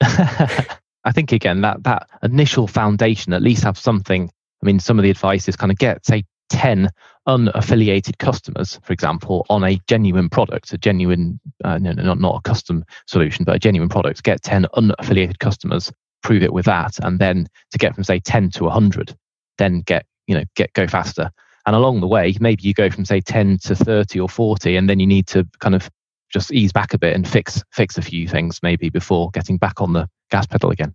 I 0.00 0.66
I 1.04 1.12
think 1.12 1.32
again 1.32 1.62
that 1.62 1.82
that 1.84 2.08
initial 2.22 2.66
foundation 2.66 3.32
at 3.32 3.42
least 3.42 3.64
have 3.64 3.78
something. 3.78 4.30
I 4.62 4.66
mean, 4.66 4.78
some 4.78 4.98
of 4.98 5.02
the 5.02 5.10
advice 5.10 5.48
is 5.48 5.56
kind 5.56 5.72
of 5.72 5.78
get 5.78 6.04
say 6.04 6.24
10 6.50 6.90
unaffiliated 7.26 8.18
customers, 8.18 8.78
for 8.82 8.92
example, 8.92 9.46
on 9.48 9.64
a 9.64 9.80
genuine 9.86 10.28
product, 10.28 10.72
a 10.72 10.78
genuine, 10.78 11.40
uh, 11.64 11.78
no, 11.78 11.92
no, 11.92 12.02
not, 12.02 12.20
not 12.20 12.36
a 12.36 12.40
custom 12.42 12.84
solution, 13.06 13.44
but 13.44 13.56
a 13.56 13.58
genuine 13.58 13.88
product, 13.88 14.22
get 14.22 14.42
10 14.42 14.66
unaffiliated 14.76 15.38
customers, 15.38 15.92
prove 16.22 16.42
it 16.42 16.52
with 16.52 16.66
that. 16.66 16.98
And 17.02 17.18
then 17.18 17.46
to 17.70 17.78
get 17.78 17.94
from, 17.94 18.04
say, 18.04 18.18
10 18.18 18.50
to 18.50 18.64
100, 18.64 19.16
then 19.58 19.80
get, 19.82 20.04
you 20.26 20.34
know, 20.34 20.44
get, 20.56 20.72
go 20.74 20.86
faster. 20.86 21.30
And 21.66 21.76
along 21.76 22.00
the 22.00 22.08
way, 22.08 22.34
maybe 22.40 22.62
you 22.64 22.74
go 22.74 22.90
from, 22.90 23.04
say, 23.04 23.20
10 23.20 23.58
to 23.64 23.76
30 23.76 24.20
or 24.20 24.28
40, 24.28 24.76
and 24.76 24.88
then 24.90 24.98
you 24.98 25.06
need 25.06 25.26
to 25.28 25.46
kind 25.60 25.74
of 25.74 25.88
just 26.30 26.52
ease 26.52 26.72
back 26.72 26.94
a 26.94 26.98
bit 26.98 27.14
and 27.14 27.28
fix, 27.28 27.62
fix 27.72 27.98
a 27.98 28.02
few 28.02 28.26
things 28.26 28.60
maybe 28.62 28.88
before 28.88 29.30
getting 29.30 29.56
back 29.56 29.80
on 29.80 29.92
the 29.92 30.08
gas 30.30 30.46
pedal 30.46 30.70
again. 30.70 30.94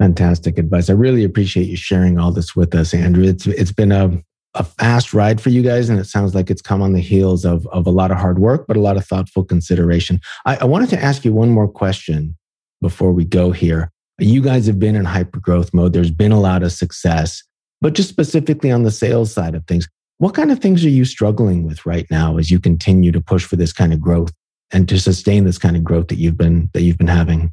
Fantastic 0.00 0.58
advice. 0.58 0.90
I 0.90 0.94
really 0.94 1.24
appreciate 1.24 1.68
you 1.68 1.76
sharing 1.76 2.18
all 2.18 2.32
this 2.32 2.56
with 2.56 2.74
us, 2.74 2.92
Andrew. 2.92 3.24
It's 3.24 3.46
it's 3.46 3.72
been 3.72 3.92
a 3.92 4.22
a 4.54 4.64
fast 4.64 5.12
ride 5.12 5.40
for 5.40 5.50
you 5.50 5.62
guys, 5.62 5.88
and 5.88 5.98
it 5.98 6.06
sounds 6.06 6.34
like 6.34 6.50
it's 6.50 6.62
come 6.62 6.80
on 6.80 6.92
the 6.92 7.00
heels 7.00 7.44
of, 7.44 7.66
of 7.68 7.86
a 7.86 7.90
lot 7.90 8.10
of 8.10 8.18
hard 8.18 8.38
work, 8.38 8.66
but 8.66 8.76
a 8.76 8.80
lot 8.80 8.96
of 8.96 9.04
thoughtful 9.04 9.44
consideration. 9.44 10.20
I, 10.46 10.56
I 10.58 10.64
wanted 10.64 10.90
to 10.90 11.02
ask 11.02 11.24
you 11.24 11.32
one 11.32 11.50
more 11.50 11.68
question 11.68 12.36
before 12.80 13.12
we 13.12 13.24
go 13.24 13.50
here. 13.50 13.90
You 14.18 14.40
guys 14.40 14.66
have 14.66 14.78
been 14.78 14.94
in 14.94 15.04
hyper 15.04 15.40
growth 15.40 15.74
mode. 15.74 15.92
There's 15.92 16.12
been 16.12 16.30
a 16.30 16.40
lot 16.40 16.62
of 16.62 16.70
success, 16.70 17.42
but 17.80 17.94
just 17.94 18.08
specifically 18.08 18.70
on 18.70 18.84
the 18.84 18.92
sales 18.92 19.32
side 19.32 19.56
of 19.56 19.66
things, 19.66 19.88
what 20.18 20.34
kind 20.34 20.52
of 20.52 20.60
things 20.60 20.84
are 20.84 20.90
you 20.90 21.04
struggling 21.04 21.64
with 21.64 21.84
right 21.84 22.06
now 22.10 22.38
as 22.38 22.50
you 22.50 22.60
continue 22.60 23.10
to 23.10 23.20
push 23.20 23.44
for 23.44 23.56
this 23.56 23.72
kind 23.72 23.92
of 23.92 24.00
growth 24.00 24.32
and 24.72 24.88
to 24.88 25.00
sustain 25.00 25.44
this 25.44 25.58
kind 25.58 25.76
of 25.76 25.82
growth 25.82 26.08
that 26.08 26.18
you've 26.18 26.36
been 26.36 26.70
that 26.74 26.82
you've 26.82 26.98
been 26.98 27.08
having? 27.08 27.52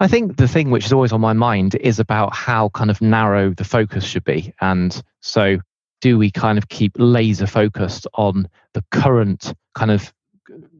I 0.00 0.08
think 0.08 0.36
the 0.36 0.48
thing 0.48 0.70
which 0.70 0.86
is 0.86 0.92
always 0.92 1.12
on 1.12 1.20
my 1.20 1.32
mind 1.32 1.76
is 1.76 2.00
about 2.00 2.34
how 2.34 2.68
kind 2.70 2.90
of 2.90 3.00
narrow 3.00 3.50
the 3.50 3.64
focus 3.64 4.04
should 4.04 4.24
be. 4.24 4.52
And 4.60 5.00
so 5.20 5.58
do 6.00 6.18
we 6.18 6.30
kind 6.30 6.58
of 6.58 6.68
keep 6.68 6.92
laser 6.96 7.46
focused 7.46 8.06
on 8.14 8.48
the 8.72 8.84
current 8.90 9.54
kind 9.74 9.90
of 9.90 10.12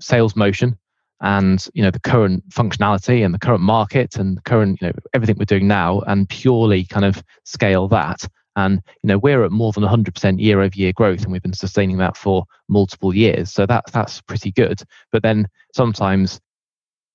sales 0.00 0.37
motion 0.37 0.77
and 1.20 1.66
you 1.72 1.83
know 1.83 1.90
the 1.90 2.00
current 2.00 2.46
functionality 2.50 3.24
and 3.24 3.33
the 3.33 3.38
current 3.38 3.62
market 3.62 4.16
and 4.16 4.37
the 4.37 4.42
current 4.42 4.79
you 4.83 4.88
know 4.88 4.92
everything 5.14 5.37
we're 5.38 5.44
doing 5.44 5.68
now 5.68 6.00
and 6.00 6.29
purely 6.29 6.85
kind 6.85 7.05
of 7.05 7.22
scale 7.44 7.87
that? 7.88 8.27
And 8.57 8.83
you 9.03 9.09
know 9.09 9.18
we're 9.18 9.44
at 9.44 9.53
more 9.53 9.72
than 9.72 9.85
100% 9.85 10.40
year 10.40 10.61
over 10.61 10.77
year 10.77 10.92
growth 10.92 11.22
and 11.22 11.31
we've 11.31 11.42
been 11.42 11.53
sustaining 11.53 11.98
that 11.98 12.16
for 12.16 12.44
multiple 12.68 13.14
years. 13.14 13.53
So 13.53 13.64
that 13.66 13.85
that's 13.92 14.20
pretty 14.22 14.50
good. 14.50 14.83
But 15.12 15.22
then 15.22 15.46
sometimes 15.72 16.40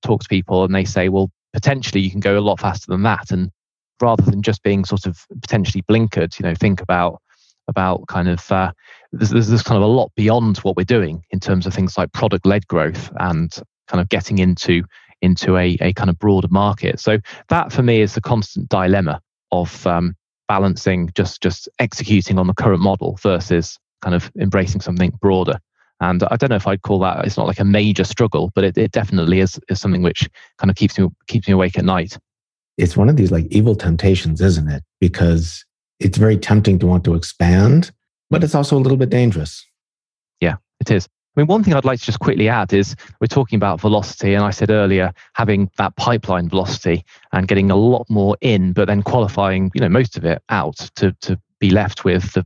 talk 0.01 0.21
to 0.21 0.29
people 0.29 0.63
and 0.63 0.73
they 0.73 0.85
say 0.85 1.09
well 1.09 1.29
potentially 1.53 2.01
you 2.01 2.11
can 2.11 2.19
go 2.19 2.37
a 2.37 2.41
lot 2.41 2.59
faster 2.59 2.85
than 2.89 3.03
that 3.03 3.31
and 3.31 3.51
rather 4.01 4.23
than 4.23 4.41
just 4.41 4.63
being 4.63 4.85
sort 4.85 5.05
of 5.05 5.25
potentially 5.41 5.83
blinkered 5.89 6.39
you 6.39 6.43
know 6.43 6.55
think 6.55 6.81
about 6.81 7.21
about 7.67 8.07
kind 8.07 8.27
of 8.27 8.51
uh, 8.51 8.71
there's, 9.13 9.29
there's 9.29 9.63
kind 9.63 9.77
of 9.77 9.83
a 9.83 9.91
lot 9.91 10.11
beyond 10.15 10.57
what 10.59 10.75
we're 10.75 10.83
doing 10.83 11.23
in 11.29 11.39
terms 11.39 11.65
of 11.65 11.73
things 11.73 11.97
like 11.97 12.11
product 12.11 12.45
led 12.45 12.67
growth 12.67 13.11
and 13.19 13.55
kind 13.87 14.01
of 14.01 14.09
getting 14.09 14.39
into 14.39 14.83
into 15.21 15.57
a, 15.57 15.77
a 15.81 15.93
kind 15.93 16.09
of 16.09 16.17
broader 16.17 16.47
market. 16.49 16.99
So 16.99 17.19
that 17.49 17.71
for 17.71 17.83
me 17.83 18.01
is 18.01 18.15
the 18.15 18.21
constant 18.21 18.69
dilemma 18.69 19.21
of 19.51 19.85
um, 19.85 20.15
balancing 20.47 21.11
just 21.15 21.41
just 21.41 21.69
executing 21.79 22.39
on 22.39 22.47
the 22.47 22.53
current 22.53 22.81
model 22.81 23.17
versus 23.21 23.77
kind 24.01 24.15
of 24.15 24.31
embracing 24.39 24.81
something 24.81 25.11
broader. 25.21 25.59
And 26.01 26.23
I 26.23 26.37
don't 26.37 26.49
know 26.49 26.55
if 26.55 26.67
I'd 26.67 26.81
call 26.81 26.99
that 26.99 27.25
it's 27.25 27.37
not 27.37 27.47
like 27.47 27.59
a 27.59 27.65
major 27.65 28.03
struggle, 28.03 28.51
but 28.55 28.63
it, 28.63 28.77
it 28.77 28.91
definitely 28.91 29.39
is, 29.39 29.59
is 29.69 29.81
something 29.81 30.01
which 30.01 30.29
kind 30.57 30.69
of 30.69 30.75
keeps 30.75 30.97
me 30.97 31.07
keeps 31.27 31.47
me 31.47 31.53
awake 31.53 31.77
at 31.77 31.85
night. 31.85 32.17
It's 32.77 32.95
one 32.95 33.09
of 33.09 33.17
these 33.17 33.31
like 33.31 33.45
evil 33.51 33.75
temptations, 33.75 34.39
isn't 34.39 34.69
it? 34.69 34.83
Because 35.01 35.65
it's 35.99 36.17
very 36.17 36.37
tempting 36.37 36.79
to 36.79 36.87
want 36.87 37.03
to 37.03 37.15
expand, 37.15 37.91
but 38.29 38.43
it's 38.43 38.55
also 38.55 38.77
a 38.77 38.79
little 38.79 38.97
bit 38.97 39.09
dangerous. 39.09 39.65
Yeah, 40.39 40.55
it 40.79 40.89
is. 40.89 41.09
I 41.35 41.41
mean, 41.41 41.47
one 41.47 41.63
thing 41.63 41.73
I'd 41.73 41.85
like 41.85 41.99
to 41.99 42.05
just 42.05 42.19
quickly 42.19 42.49
add 42.49 42.73
is 42.73 42.95
we're 43.19 43.27
talking 43.27 43.57
about 43.57 43.81
velocity, 43.81 44.33
and 44.33 44.43
I 44.43 44.51
said 44.51 44.69
earlier 44.69 45.13
having 45.33 45.69
that 45.77 45.95
pipeline 45.97 46.49
velocity 46.49 47.03
and 47.33 47.47
getting 47.47 47.69
a 47.69 47.75
lot 47.75 48.09
more 48.09 48.37
in, 48.41 48.73
but 48.73 48.87
then 48.87 49.03
qualifying, 49.03 49.71
you 49.73 49.81
know, 49.81 49.89
most 49.89 50.17
of 50.17 50.23
it 50.23 50.41
out 50.49 50.77
to 50.95 51.11
to 51.21 51.39
be 51.59 51.69
left 51.69 52.05
with 52.05 52.31
the 52.33 52.45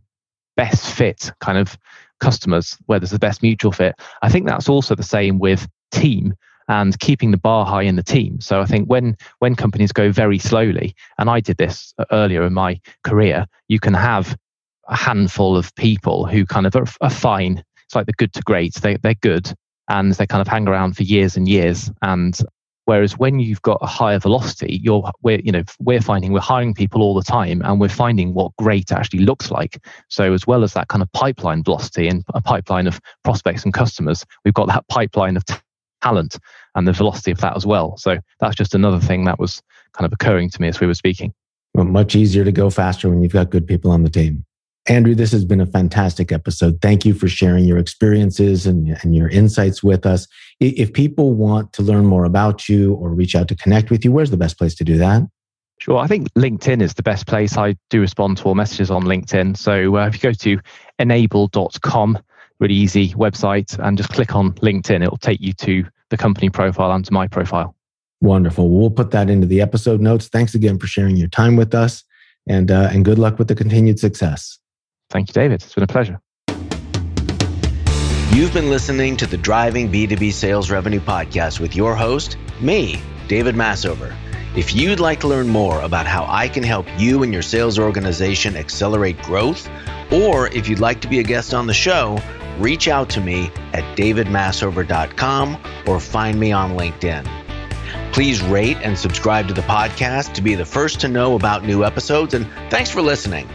best 0.56 0.92
fit 0.92 1.32
kind 1.40 1.58
of 1.58 1.78
customers 2.20 2.78
where 2.86 3.00
there's 3.00 3.12
the 3.12 3.20
best 3.20 3.42
mutual 3.42 3.72
fit. 3.72 3.96
I 4.22 4.30
think 4.30 4.48
that's 4.48 4.70
also 4.70 4.96
the 4.96 5.04
same 5.04 5.40
with 5.40 5.68
team 5.92 6.34
and 6.68 6.98
keeping 7.00 7.32
the 7.32 7.38
bar 7.38 7.66
high 7.66 7.84
in 7.84 7.96
the 7.96 8.04
team. 8.04 8.40
So 8.40 8.62
I 8.62 8.66
think 8.66 8.90
when 8.90 9.18
when 9.40 9.56
companies 9.56 9.92
go 9.92 10.12
very 10.12 10.40
slowly, 10.40 10.96
and 11.18 11.30
I 11.30 11.40
did 11.40 11.58
this 11.58 11.94
uh, 11.98 12.06
earlier 12.12 12.44
in 12.44 12.54
my 12.54 12.80
career, 13.04 13.46
you 13.68 13.80
can 13.80 13.94
have 13.94 14.38
a 14.88 14.96
handful 14.96 15.58
of 15.58 15.74
people 15.76 16.26
who 16.26 16.46
kind 16.46 16.66
of 16.66 16.76
are, 16.76 16.86
are 17.02 17.10
fine. 17.10 17.64
It's 17.86 17.96
like 17.96 18.06
the 18.06 18.14
good 18.14 18.34
to 18.34 18.42
great. 18.42 18.76
They 18.76 18.98
they're 18.98 19.16
good 19.16 19.54
and 19.90 20.14
they 20.14 20.26
kind 20.26 20.42
of 20.42 20.48
hang 20.48 20.68
around 20.68 20.96
for 20.96 21.04
years 21.04 21.36
and 21.36 21.48
years. 21.48 21.92
And 22.02 22.38
whereas 22.86 23.18
when 23.18 23.40
you've 23.40 23.62
got 23.62 23.78
a 23.82 23.88
higher 23.88 24.20
velocity, 24.20 24.80
you're 24.84 25.10
we're 25.22 25.40
you 25.40 25.52
know 25.52 25.64
we're 25.80 26.02
finding 26.02 26.32
we're 26.34 26.40
hiring 26.40 26.74
people 26.74 27.02
all 27.02 27.14
the 27.14 27.24
time, 27.24 27.62
and 27.64 27.80
we're 27.80 27.90
finding 27.90 28.34
what 28.34 28.56
great 28.58 28.92
actually 28.92 29.20
looks 29.20 29.52
like. 29.52 29.84
So 30.10 30.34
as 30.34 30.48
well 30.48 30.64
as 30.64 30.74
that 30.74 30.88
kind 30.88 31.02
of 31.02 31.12
pipeline 31.14 31.64
velocity 31.64 32.08
and 32.08 32.24
a 32.34 32.42
pipeline 32.42 32.88
of 32.88 33.00
prospects 33.24 33.64
and 33.64 33.74
customers, 33.74 34.26
we've 34.46 34.54
got 34.54 34.68
that 34.68 34.88
pipeline 34.88 35.38
of 35.38 35.44
talent 36.02 36.38
and 36.76 36.88
the 36.88 36.94
velocity 36.94 37.32
of 37.32 37.40
that 37.40 37.56
as 37.56 37.66
well. 37.66 37.98
So 37.98 38.18
that's 38.40 38.56
just 38.56 38.76
another 38.76 39.00
thing 39.00 39.26
that 39.26 39.40
was 39.40 39.62
kind 39.94 40.06
of 40.06 40.14
occurring 40.14 40.50
to 40.50 40.62
me 40.62 40.68
as 40.68 40.80
we 40.80 40.88
were 40.88 40.94
speaking. 40.94 41.34
Well, 41.74 41.86
much 41.86 42.16
easier 42.16 42.44
to 42.44 42.52
go 42.52 42.70
faster 42.70 43.10
when 43.10 43.22
you've 43.24 43.34
got 43.34 43.50
good 43.50 43.66
people 43.66 43.92
on 43.92 44.04
the 44.04 44.10
team. 44.10 44.46
Andrew, 44.88 45.16
this 45.16 45.32
has 45.32 45.46
been 45.46 45.62
a 45.62 45.66
fantastic 45.66 46.32
episode. 46.32 46.82
Thank 46.82 47.06
you 47.06 47.14
for 47.14 47.30
sharing 47.30 47.64
your 47.64 47.78
experiences 47.78 48.66
and, 48.66 48.98
and 49.02 49.16
your 49.16 49.30
insights 49.30 49.82
with 49.82 50.06
us. 50.06 50.28
If 50.60 50.92
people 50.92 51.34
want 51.34 51.72
to 51.74 51.82
learn 51.82 52.06
more 52.06 52.26
about 52.26 52.68
you 52.68 52.94
or 52.96 53.10
reach 53.10 53.34
out 53.34 53.48
to 53.48 53.56
connect 53.56 53.90
with 53.90 54.04
you, 54.04 54.12
where's 54.12 54.32
the 54.32 54.38
best 54.38 54.58
place 54.58 54.76
to 54.76 54.84
do 54.84 54.98
that? 54.98 55.24
Sure. 55.80 55.98
I 55.98 56.08
think 56.08 56.32
LinkedIn 56.34 56.82
is 56.82 56.94
the 56.94 57.04
best 57.04 57.28
place. 57.28 57.58
I 57.58 57.76
do 57.90 58.02
respond 58.02 58.38
to 58.38 58.44
all 58.46 58.56
messages 58.56 58.92
on 58.92 59.04
LinkedIn. 59.04 59.58
So 59.58 59.98
uh, 59.98 60.08
if 60.08 60.16
you 60.16 60.20
go 60.20 60.34
to 60.34 60.60
enable.com, 61.00 62.20
really 62.60 62.76
easy 62.76 63.10
website 63.14 63.78
and 63.80 63.98
just 63.98 64.10
click 64.10 64.36
on 64.36 64.54
LinkedIn. 64.54 65.04
It 65.04 65.10
will 65.10 65.18
take 65.18 65.42
you 65.42 65.54
to 65.54 65.86
the 66.10 66.18
company 66.18 66.50
profile 66.50 66.92
and 66.92 67.04
to 67.06 67.14
my 67.14 67.28
profile. 67.28 67.76
Wonderful. 68.22 68.70
We'll 68.70 68.92
put 68.92 69.12
that 69.12 69.30
into 69.30 69.48
the 69.48 69.62
episode 69.62 70.00
notes. 70.00 70.28
Thanks 70.28 70.56
again 70.56 70.78
for 70.78 70.88
sharing 70.88 71.18
your 71.18 71.28
time 71.28 71.56
with 71.56 71.74
us 71.74 72.04
and, 72.48 72.70
uh, 72.70 72.90
and 72.92 73.04
good 73.04 73.20
luck 73.20 73.40
with 73.40 73.48
the 73.48 73.56
continued 73.56 74.00
success. 74.00 74.60
Thank 75.14 75.30
you, 75.30 75.34
David. 75.34 75.62
It's 75.62 75.76
been 75.76 75.84
a 75.84 75.88
pleasure. 75.88 76.20
You've 78.36 78.52
been 78.52 78.72
listening 78.72 79.16
to 79.18 79.28
the 79.28 79.38
Driving 79.38 79.92
B2B 79.92 80.34
Sales 80.34 80.72
Revenue 80.72 81.00
Podcast 81.00 81.60
with 81.60 81.76
your 81.76 81.96
host, 81.96 82.36
me, 82.60 83.00
David 83.28 83.54
Massover. 83.54 84.12
If 84.58 84.74
you'd 84.74 85.00
like 85.00 85.20
to 85.20 85.28
learn 85.28 85.50
more 85.50 85.80
about 85.82 86.08
how 86.08 86.26
I 86.28 86.48
can 86.48 86.64
help 86.64 86.88
you 86.98 87.22
and 87.22 87.32
your 87.32 87.44
sales 87.44 87.78
organization 87.78 88.56
accelerate 88.56 89.22
growth, 89.22 89.70
or 90.12 90.48
if 90.48 90.68
you'd 90.68 90.80
like 90.80 91.00
to 91.02 91.08
be 91.08 91.20
a 91.20 91.24
guest 91.24 91.54
on 91.54 91.68
the 91.68 91.76
show, 91.76 92.20
reach 92.58 92.88
out 92.88 93.12
to 93.12 93.22
me 93.22 93.52
at 93.74 93.84
davidmassover.com 93.96 95.58
or 95.86 96.00
find 96.00 96.40
me 96.40 96.52
on 96.52 96.72
LinkedIn. 96.72 97.28
Please 98.14 98.42
rate 98.42 98.78
and 98.82 98.98
subscribe 98.98 99.48
to 99.48 99.54
the 99.54 99.62
podcast 99.62 100.34
to 100.34 100.42
be 100.42 100.56
the 100.56 100.66
first 100.66 101.00
to 101.02 101.08
know 101.08 101.36
about 101.36 101.64
new 101.64 101.84
episodes, 101.86 102.34
and 102.34 102.48
thanks 102.72 102.90
for 102.90 103.04
listening. 103.04 103.48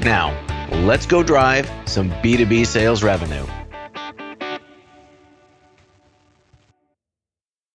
Now, 0.00 0.36
let's 0.70 1.06
go 1.06 1.22
drive 1.22 1.70
some 1.86 2.10
B2B 2.10 2.66
sales 2.66 3.02
revenue. 3.02 3.46